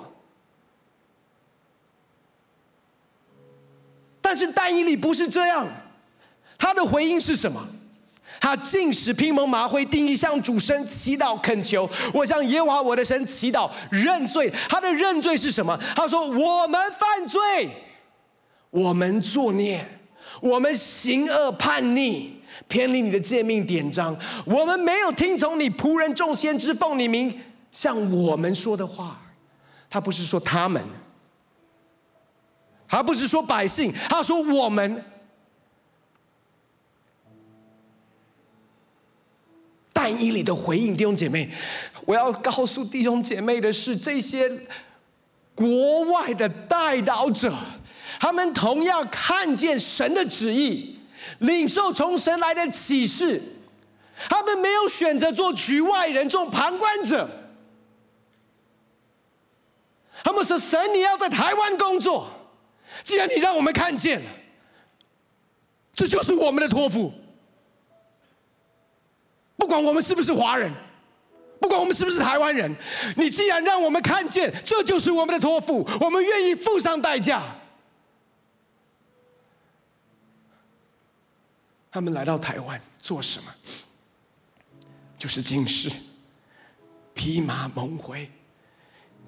[4.21, 5.67] 但是但以理不是这样，
[6.57, 7.67] 他的回应是什么？
[8.41, 11.89] 他禁食披蒙麻灰，定意向主神祈祷恳求。
[12.13, 14.53] 我向耶和华我的神祈祷认罪。
[14.69, 15.79] 他的认罪是什么？
[15.95, 17.69] 他说：“我们犯罪，
[18.71, 19.87] 我们作孽，
[20.43, 22.31] 我们行恶叛逆，
[22.67, 24.15] 偏离你的诫命典章。
[24.45, 27.33] 我们没有听从你仆人众先知奉你名
[27.71, 29.19] 向我们说的话。”
[29.89, 30.83] 他不是说他们，
[32.89, 35.05] 他不是说百姓，他说我们。
[39.93, 41.49] 但以理的回应，弟兄姐妹，
[42.07, 44.51] 我要告诉弟兄姐妹的是，这些
[45.55, 47.55] 国外的代祷者，
[48.23, 50.97] 他们同样看见神的旨意，
[51.41, 53.43] 领受从神来的启示，
[54.31, 57.29] 他们没有选择做局外人，做旁观者。
[60.23, 62.29] 他们说：“神，你要在台湾工作，
[63.03, 64.31] 既然你让我们看见了，
[65.93, 67.13] 这就是我们的托付。”
[69.59, 70.73] 不管我们是不是华人，
[71.59, 72.73] 不管我们是不是台湾人，
[73.17, 77.43] 你既然让我们看见，这就是我们的托付，我们愿意付上代价。
[81.93, 83.55] 他们来到台湾做什么？
[85.19, 85.93] 就是进士，
[87.15, 88.29] 披麻蒙灰，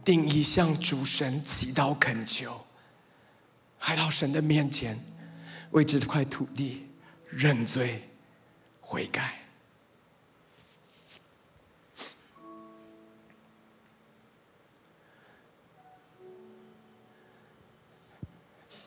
[0.02, 2.64] 定意向主神祈祷恳求，
[3.86, 4.98] 来到神的面前，
[5.72, 6.86] 为这块土地
[7.28, 8.02] 认罪
[8.80, 9.34] 悔改。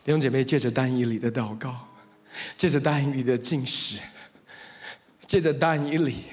[0.04, 1.86] 弟兄姐妹，借着但以理的祷告，
[2.58, 4.02] 借着但以理的禁食，
[5.28, 6.24] 借着但以理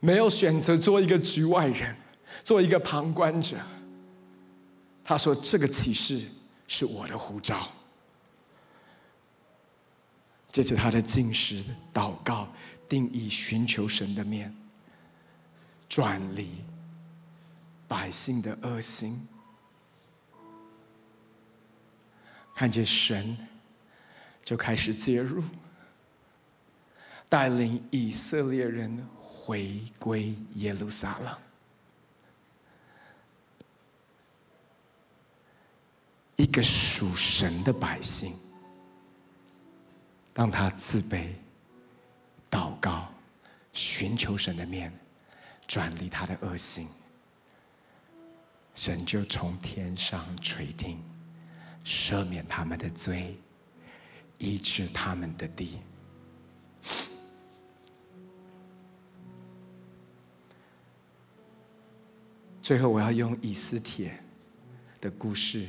[0.00, 1.94] 没有选择做一个局外人，
[2.42, 3.58] 做一个旁观者。
[5.04, 6.24] 他说：“这个启示
[6.66, 7.70] 是我的呼召。”
[10.50, 12.48] 借着他的进食、祷告，
[12.88, 14.56] 定义寻求神的面，
[15.90, 16.48] 转离
[17.86, 19.28] 百姓的恶行。
[22.54, 23.36] 看见神，
[24.46, 25.42] 就开始介入，
[27.28, 31.36] 带领以色列人回归耶路撒冷。
[36.36, 38.36] 一个属神的百姓，
[40.32, 41.30] 当他自卑、
[42.48, 43.12] 祷告、
[43.72, 44.96] 寻求神的面，
[45.66, 46.86] 转离他的恶行，
[48.76, 51.02] 神就从天上垂听。
[51.84, 53.36] 赦免他们的罪，
[54.38, 55.78] 医治他们的地。
[62.60, 64.18] 最后，我要用以斯帖
[65.00, 65.66] 的故事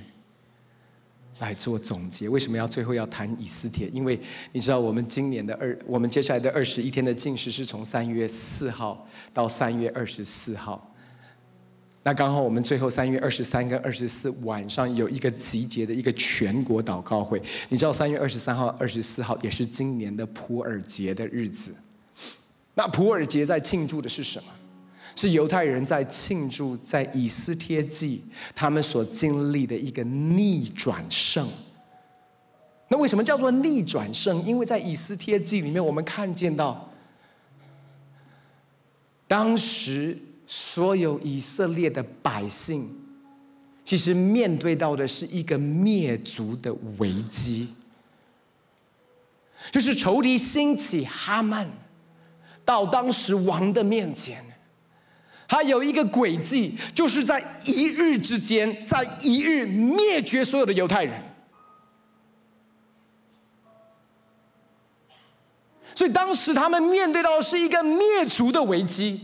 [1.39, 2.27] 来做总结。
[2.27, 3.87] 为什么要最后要谈以斯帖？
[3.89, 4.19] 因为
[4.51, 10.91] 你知道，我们今年的二，我们接下来的二十一天的进食是从三月四号到三月二十四号。
[12.07, 17.37] 那刚好我们最后三月二十三跟二十四晚上有一个集结的一个全国祷告会。
[17.67, 21.75] 你知道三月二十三号、二十四号也是今年的普尔节的日子。
[22.75, 24.49] 那普尔节在庆祝的是什么？
[25.17, 28.23] 是犹太人在庆祝在以斯帖记
[28.55, 31.45] 他们所经历的一个逆转胜。
[32.87, 34.41] 那为什么叫做逆转胜？
[34.45, 36.89] 因为在以斯帖记里面，我们看见到
[39.27, 40.17] 当时。
[40.47, 42.89] 所有以色列的百姓
[43.83, 47.67] 其实面对到的是一个灭族的危机，
[49.71, 51.69] 就是仇敌兴起哈曼
[52.63, 54.43] 到当时王的面前，
[55.47, 61.23] 他有一个诡计，就是在一日之间，在一日灭绝所有的犹太人。
[65.95, 69.19] 所以当时他们面对到的是一个灭族的危机。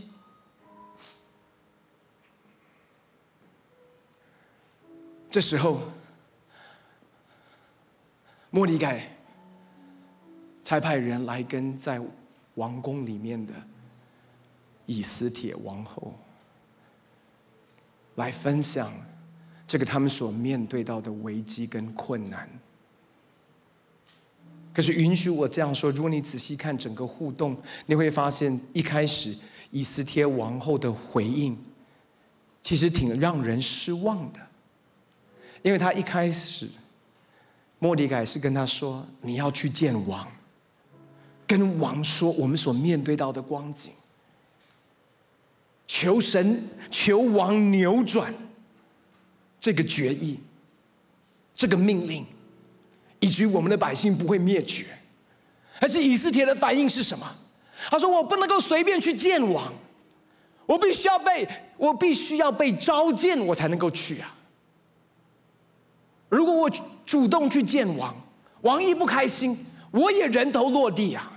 [5.33, 5.81] 这时候，
[8.51, 9.17] 末底改
[10.63, 11.99] 差派人来跟在
[12.53, 13.51] 王宫里面的
[14.85, 16.13] 以斯帖王后
[18.13, 18.93] 来分享
[19.65, 22.47] 这个他们所面对到的危机跟困难。
[24.71, 27.57] 可是允许我这样说，如果你仔细看整个互动，
[27.87, 29.35] 你会发现一开始
[29.71, 31.57] 以斯帖王后的回应，
[32.61, 34.39] 其实挺让人失望的，
[35.63, 36.69] 因为他一开始，
[37.79, 40.27] 莫迪改是跟他说：“你要去见王，
[41.47, 43.91] 跟王说我们所面对到的光景，
[45.87, 48.31] 求神求王扭转
[49.59, 50.39] 这个决议，
[51.55, 52.23] 这个命令。”
[53.19, 54.85] 以及我们的百姓不会灭绝，
[55.79, 57.25] 还是以斯帖的反应是什么？
[57.89, 59.73] 他说：“我不能够随便去见王，
[60.65, 61.47] 我必须要被
[61.77, 64.35] 我必须要被召见，我才能够去啊！
[66.35, 66.69] 如果我
[67.05, 68.15] 主动去见王，
[68.61, 71.31] 王一不开心，我也人头落地啊！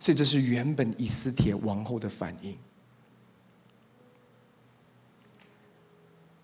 [0.00, 2.56] 所以这是原本以斯帖王后的反应。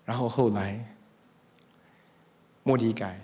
[0.03, 0.95] 然后后来，
[2.63, 3.19] 末底改。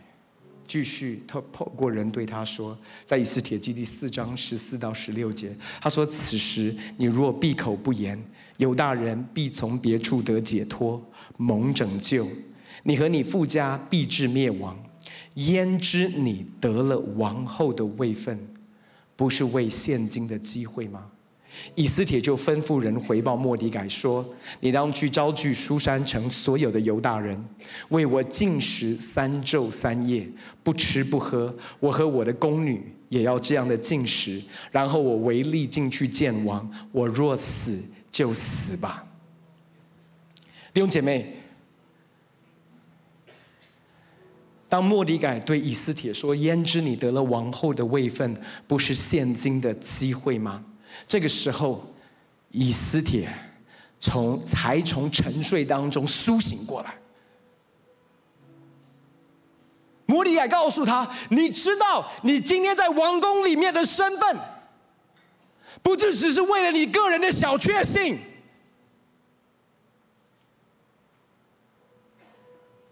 [0.68, 8.18] 继续，他透过人对他说，在以斯帖记第四章十四到十六节，他说：“此时你若闭口不言，
[8.56, 11.04] 犹大人必从别处得解脱，
[11.36, 12.26] 蒙拯救；
[12.84, 14.78] 你和你父家必至灭亡。
[15.36, 18.38] 焉知你得了王后的位分，
[19.16, 21.06] 不是为现今的机会吗？”
[21.76, 24.26] 以斯帖就吩咐人回报莫底改说
[24.62, 27.42] ：“你当去招聚书珊城所有的犹大人，
[27.90, 30.26] 为我禁食三昼三夜，
[30.64, 31.54] 不吃不喝。
[31.82, 34.42] 我和我的宫女也要这样的禁食。
[34.72, 39.06] 然后我唯力进去见王，我若死就死吧。”
[40.74, 41.36] 弟兄姐妹，
[44.72, 50.64] 当末底改对以斯帖说：“焉知你得了王后的位分，不是现今的机会吗？”
[51.06, 51.86] 这个时候，
[52.52, 53.30] 以斯帖
[54.00, 56.96] 从才从沉睡当中苏醒过来。
[60.06, 64.40] 末底改告诉他：“你知道，你今天在王宫里面的身份，
[65.84, 68.18] 不只只是为了你个人的小确幸。”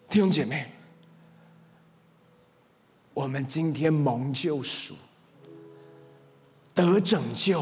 [0.09, 0.69] 弟兄姐妹，
[3.19, 4.95] 我们今天蒙救赎，
[6.73, 7.61] 得拯救。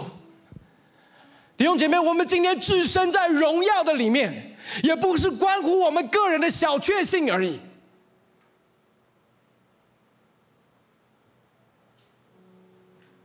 [1.58, 7.60] 弟兄姐妹，我们今天置身在荣耀的里面，也不是关乎我们个人的小确幸而已。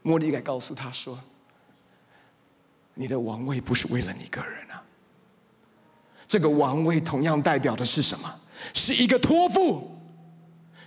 [0.01, 1.20] 末底改告诉他说
[2.95, 4.83] ：“你的王位不是为了你个人啊，
[6.26, 8.41] 这个王位同样代表的是什么？
[8.72, 9.99] 是一个托付，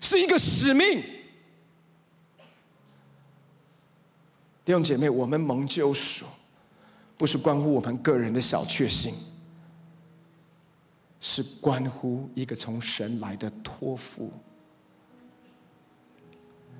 [0.01, 1.03] 是一个使命。”
[4.65, 6.25] 弟兄姐妹，我们蒙救赎。
[7.17, 9.13] 不是关乎我们个人的小确幸，
[11.21, 14.33] 是关乎一个从神来的托付，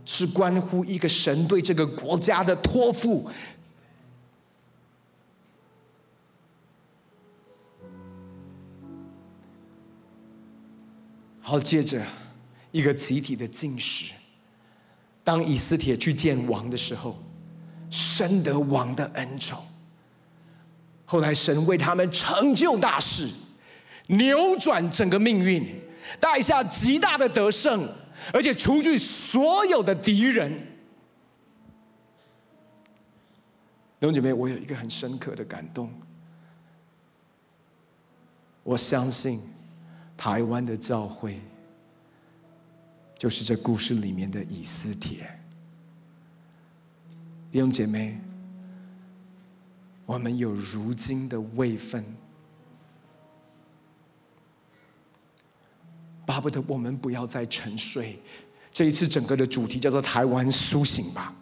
[0.04, 3.30] 是关乎一个神对这个国家的托付。
[11.40, 12.06] 好，接着
[12.74, 14.14] 一个集体的进食。
[15.24, 17.18] 当以斯帖去见王的时候，
[17.96, 19.64] 深得王的恩宠。
[21.06, 23.30] 后来神为他们成就大事，
[24.08, 25.66] 扭转整个命运，
[26.20, 27.88] 带下极大的得胜，
[28.34, 30.52] 而且除去所有的敌人。
[33.98, 35.90] 弟兄姐妹，我有一个很深刻的感动。
[38.64, 39.42] 我相信
[40.18, 41.40] 台湾的教会
[43.18, 45.40] 就是这故事里面的以斯帖。
[47.56, 48.20] 弟兄姐妹。
[50.06, 52.04] 我们有如今的位分，
[56.26, 58.20] 巴不得我们不要再沉睡。
[58.74, 61.34] 这一次整个的主题叫做“台湾苏醒吧”，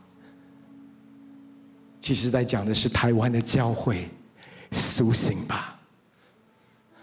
[1.99, 4.07] 其实在讲的是台湾的教会
[4.71, 5.79] 苏醒吧，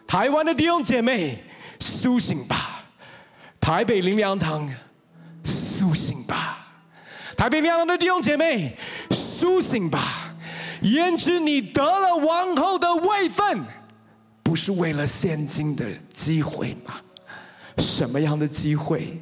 [0.07, 1.43] 台湾的弟兄姐妹
[1.81, 2.85] 苏醒吧！
[3.59, 4.73] 台北林良堂，
[5.43, 6.59] 苏醒吧！
[7.37, 8.77] 台北林良堂的弟兄姐妹，
[9.41, 10.35] 苏醒吧！
[10.83, 13.59] 焉知你得了王后的位分，
[14.43, 17.01] 不是为了现今的机会吗？
[17.79, 19.19] 什么样的机会？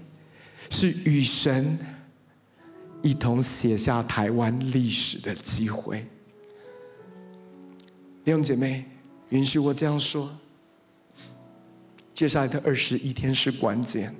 [0.71, 1.79] 是与神
[3.01, 6.05] 一同写下台湾历史的机会。
[8.25, 8.85] 弟兄姐妹，
[9.29, 10.37] 允许我这样说。
[12.13, 14.13] 接下来的二十一天是关键，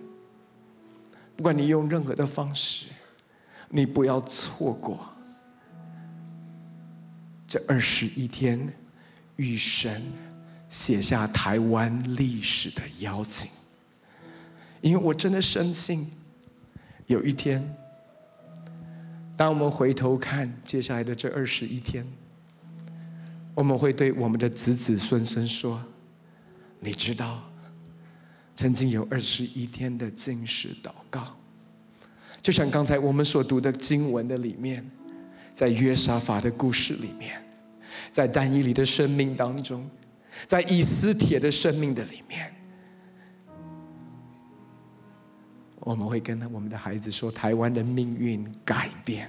[1.35, 2.87] 不管你用任何的方式，
[3.69, 5.18] 你不要错过
[7.49, 8.73] 这二十一天
[9.37, 10.03] 与神
[10.69, 13.51] 写下台湾历史的邀请，
[14.83, 16.13] 因为我真的深信，
[17.07, 17.75] 有一天，
[19.35, 22.07] 当我们回头看接下来的这二十一天，
[23.55, 25.83] 我们会对我们的子子孙孙说
[26.79, 27.43] ：“你知道。”
[28.55, 31.37] 曾经有二十一天的进食祷告，
[32.43, 34.85] 就像刚才我们所读的经文的里面，
[35.59, 37.43] 在约沙法的故事里面，
[38.13, 39.91] 在但以理的生命当中，
[40.47, 42.55] 在以斯帖的生命的里面，
[45.81, 49.29] 我们会跟我们的孩子说：台湾的命运改变，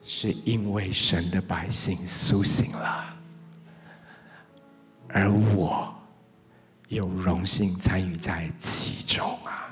[0.00, 3.14] 是因为神的百姓苏醒了，
[5.10, 5.94] 而我。
[6.88, 9.71] 有荣幸参与在其中啊！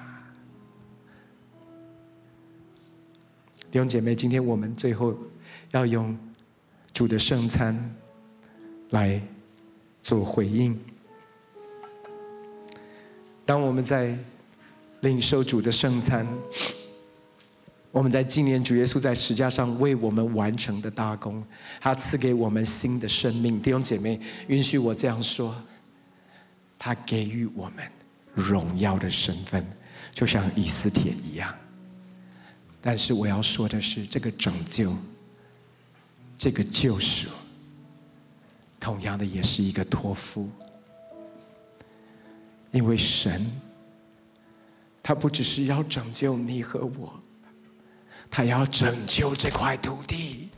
[3.70, 5.16] 弟兄姐妹，今天我们最后
[5.70, 6.18] 要用
[6.92, 7.94] 主的圣餐
[8.90, 9.22] 来
[10.00, 10.76] 做回应。
[13.46, 14.16] 当我们在
[15.02, 16.26] 领受主的圣餐，
[17.92, 21.44] 我们在纪念主耶稣在十架上为我们完成的大功，
[21.80, 23.62] 他赐给我们新的生命。
[23.62, 25.54] 弟兄姐妹，允许我这样说。
[26.76, 27.84] 他给予我们
[28.34, 29.62] 荣耀的身份，
[30.12, 31.54] 就像以斯帖一样。
[32.82, 34.96] 但是我要说的是，这个拯救，
[36.38, 37.28] 这个救赎，
[38.78, 40.48] 同样的也是一个托付。
[42.70, 43.44] 因为神，
[45.02, 47.20] 他不只是要拯救你和我，
[48.30, 50.48] 他要拯救这块土地。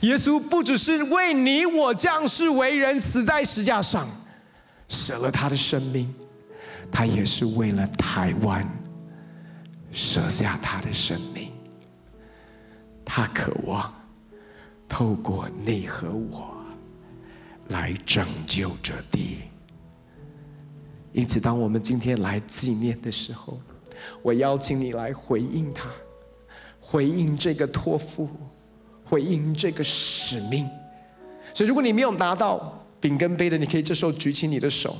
[0.00, 4.08] 耶稣不只是为你我降世为人，死在石架上。
[4.88, 6.14] 舍了他的生命，
[6.90, 8.66] 他也是为了台湾
[9.94, 11.50] 舍下他的生命。
[13.04, 13.94] 他渴望
[14.88, 16.56] 透过你和我
[17.68, 19.38] 来拯救这地。
[21.12, 23.60] 因此，当我们今天来纪念的时候，
[24.20, 25.88] 我邀请你来回应他，
[26.80, 28.28] 回应这个托付，
[29.04, 30.68] 回应这个使命。
[31.54, 34.96] 所以，如果你没有拿到，饼跟杯的，你可以这时候举起你的手，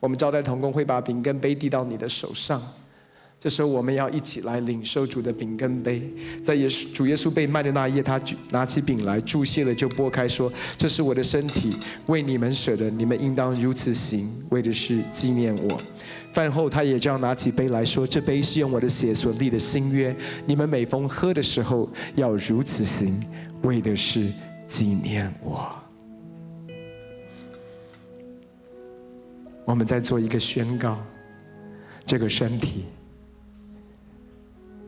[0.00, 2.60] 我们招待同工会把饼跟杯递到你的手上。
[3.44, 6.00] 这时候我们要一起来领受主的饼跟杯。
[6.42, 8.18] 在耶稣主耶稣被卖的那一夜，他
[8.50, 11.76] 拿起饼来，祝谢了就擘开，说：“这是我的身体，
[12.06, 15.78] 为你们舍的，你们应当如此行，为的是纪念我。”
[16.32, 20.16] 饭后他也这样拿起杯来说：“这杯是用我的血所立的新约，
[20.46, 23.22] 你们每逢喝的时候要如此行，
[23.60, 24.32] 为的是
[24.64, 25.70] 纪念我。”
[29.66, 30.98] 我们在做一个宣告，
[32.06, 32.86] 这个身体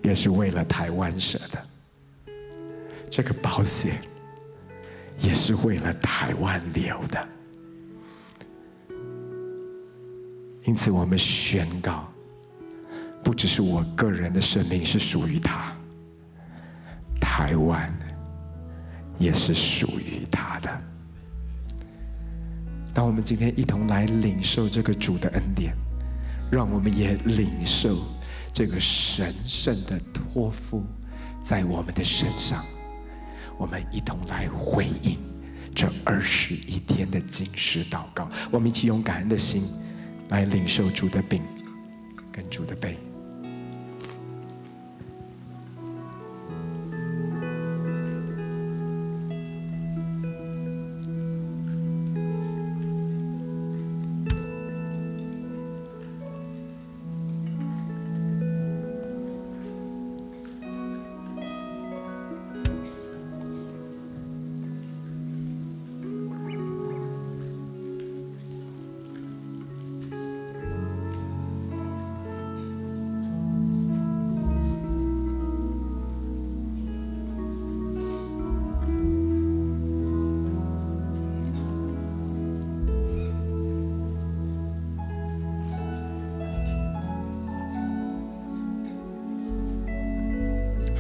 [0.07, 1.67] 也是为了台湾舍的，
[3.11, 3.97] 这个保险
[5.19, 7.29] 也是为了台湾留的。
[10.63, 12.07] 因此，我们宣告，
[13.25, 15.77] 不只是我个人的生命是属于他，
[17.21, 17.93] 台湾
[19.19, 20.83] 也是属于他的。
[22.95, 25.75] 当我们今天一同来领受这个主的恩典，
[26.49, 27.97] 让我们也领受
[28.57, 30.83] 这个神圣的托付
[31.43, 32.65] 在我们的身上。
[33.59, 35.19] 我们一同来回应
[35.75, 38.31] 这二十一天的禁食祷告。
[38.51, 39.69] 我们一起用感恩的心
[40.31, 41.43] 来领受主的饼
[42.33, 43.06] 跟主的杯。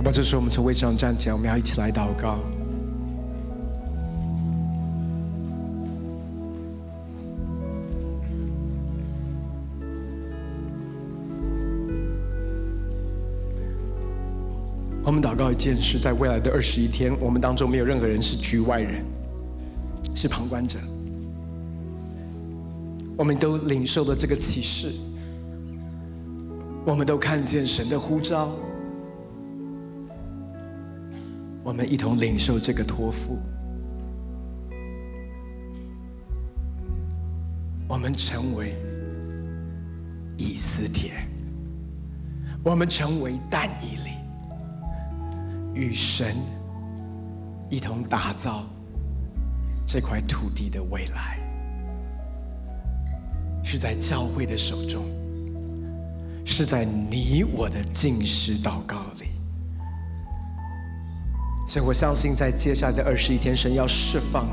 [0.06, 2.38] 把这时候我们从位置上站起来，我们要一起来祷告。
[15.02, 19.04] 我们祷告一件事，在未来的二十一天，我们当中没有任何人是局外人，
[20.14, 20.78] 是旁观者。
[23.16, 24.92] 我们都领受了这个启示，
[26.84, 28.52] 我们都看见神的呼召，
[31.66, 33.40] 我们一同领受这个托付，
[37.88, 38.76] 我们成为
[40.38, 41.10] 以斯帖，
[42.62, 44.12] 我们成为但以理。
[45.74, 46.36] 与神
[47.68, 48.62] 一同打造
[49.84, 51.36] 这块土地的未来，
[53.64, 55.02] 是在教会的手中，
[56.44, 59.26] 是在你我的禁食祷告里。
[61.84, 64.46] 我相信，在接下来的二十一天，神要释放。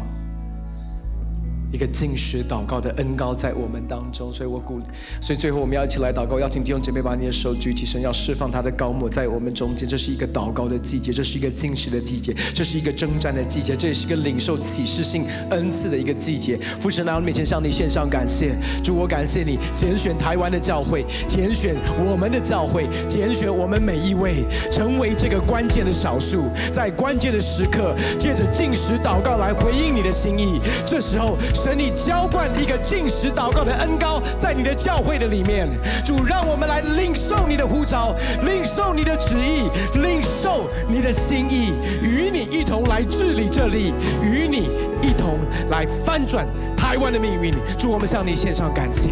[1.73, 4.79] 一个进食祷告的恩膏在我们当中，所以我鼓，
[5.19, 9.89] 所以最后我们要一起来祷告，邀请弟兄姐妹把你的手举起，神要释放他的高抹在我们中间。
[9.89, 16.59] 这是一个祷告的季节，这是一个进食的季节，这是一个征战的季节，这也是一个领受启示性恩赐的一个季节。
[16.79, 21.75] 父神来到面前向你献上感谢，主我感谢你拣选台湾的教会，拣选
[22.07, 30.61] 我们的教会，拣选我们每一位，成为这个关键的少数，在关键的时刻，借着进食祷告来回应你的心意。
[30.85, 31.35] 这时候。
[31.63, 35.69] 神，你浇灌一个进食祷告的恩膏在你的教会的里面，
[36.03, 44.69] 主，让我们来领受你的呼召，领受你的旨意，领受你的心意，与你一同来治理这里，与你
[45.01, 45.39] 一同
[45.69, 46.45] 来翻转
[46.75, 47.53] 台湾的命运。
[47.77, 49.11] 主，我们向你献上感谢，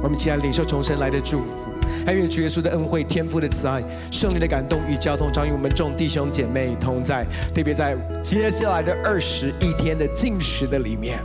[0.00, 1.71] 我们一起来领受重生来的祝福。
[2.04, 7.24] 还愿主耶稣的恩惠、天父的慈爱、圣灵的感动与交通，将与我们众弟兄姐妹同在。
[7.54, 11.20] 特别在接下来的二十一天的进食的里面，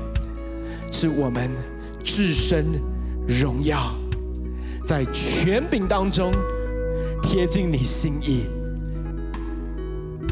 [0.91, 1.49] 是我们
[2.03, 2.65] 至深
[3.27, 3.95] 荣耀，
[4.85, 6.31] 在权柄当中
[7.23, 8.45] 贴近你心意，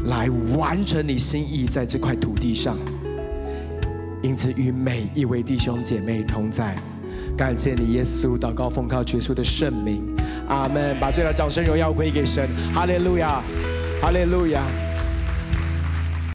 [0.06, 2.76] 来完成你心意在这块土地上。
[4.22, 6.74] 因此，与每一位弟兄姐妹同在。
[7.36, 10.02] 感谢你，耶稣，祷告奉靠耶稣的圣名，
[10.48, 10.98] 阿门。
[10.98, 13.42] 把最大掌声荣耀归给神，哈利路亚，
[14.00, 14.62] 哈利路亚。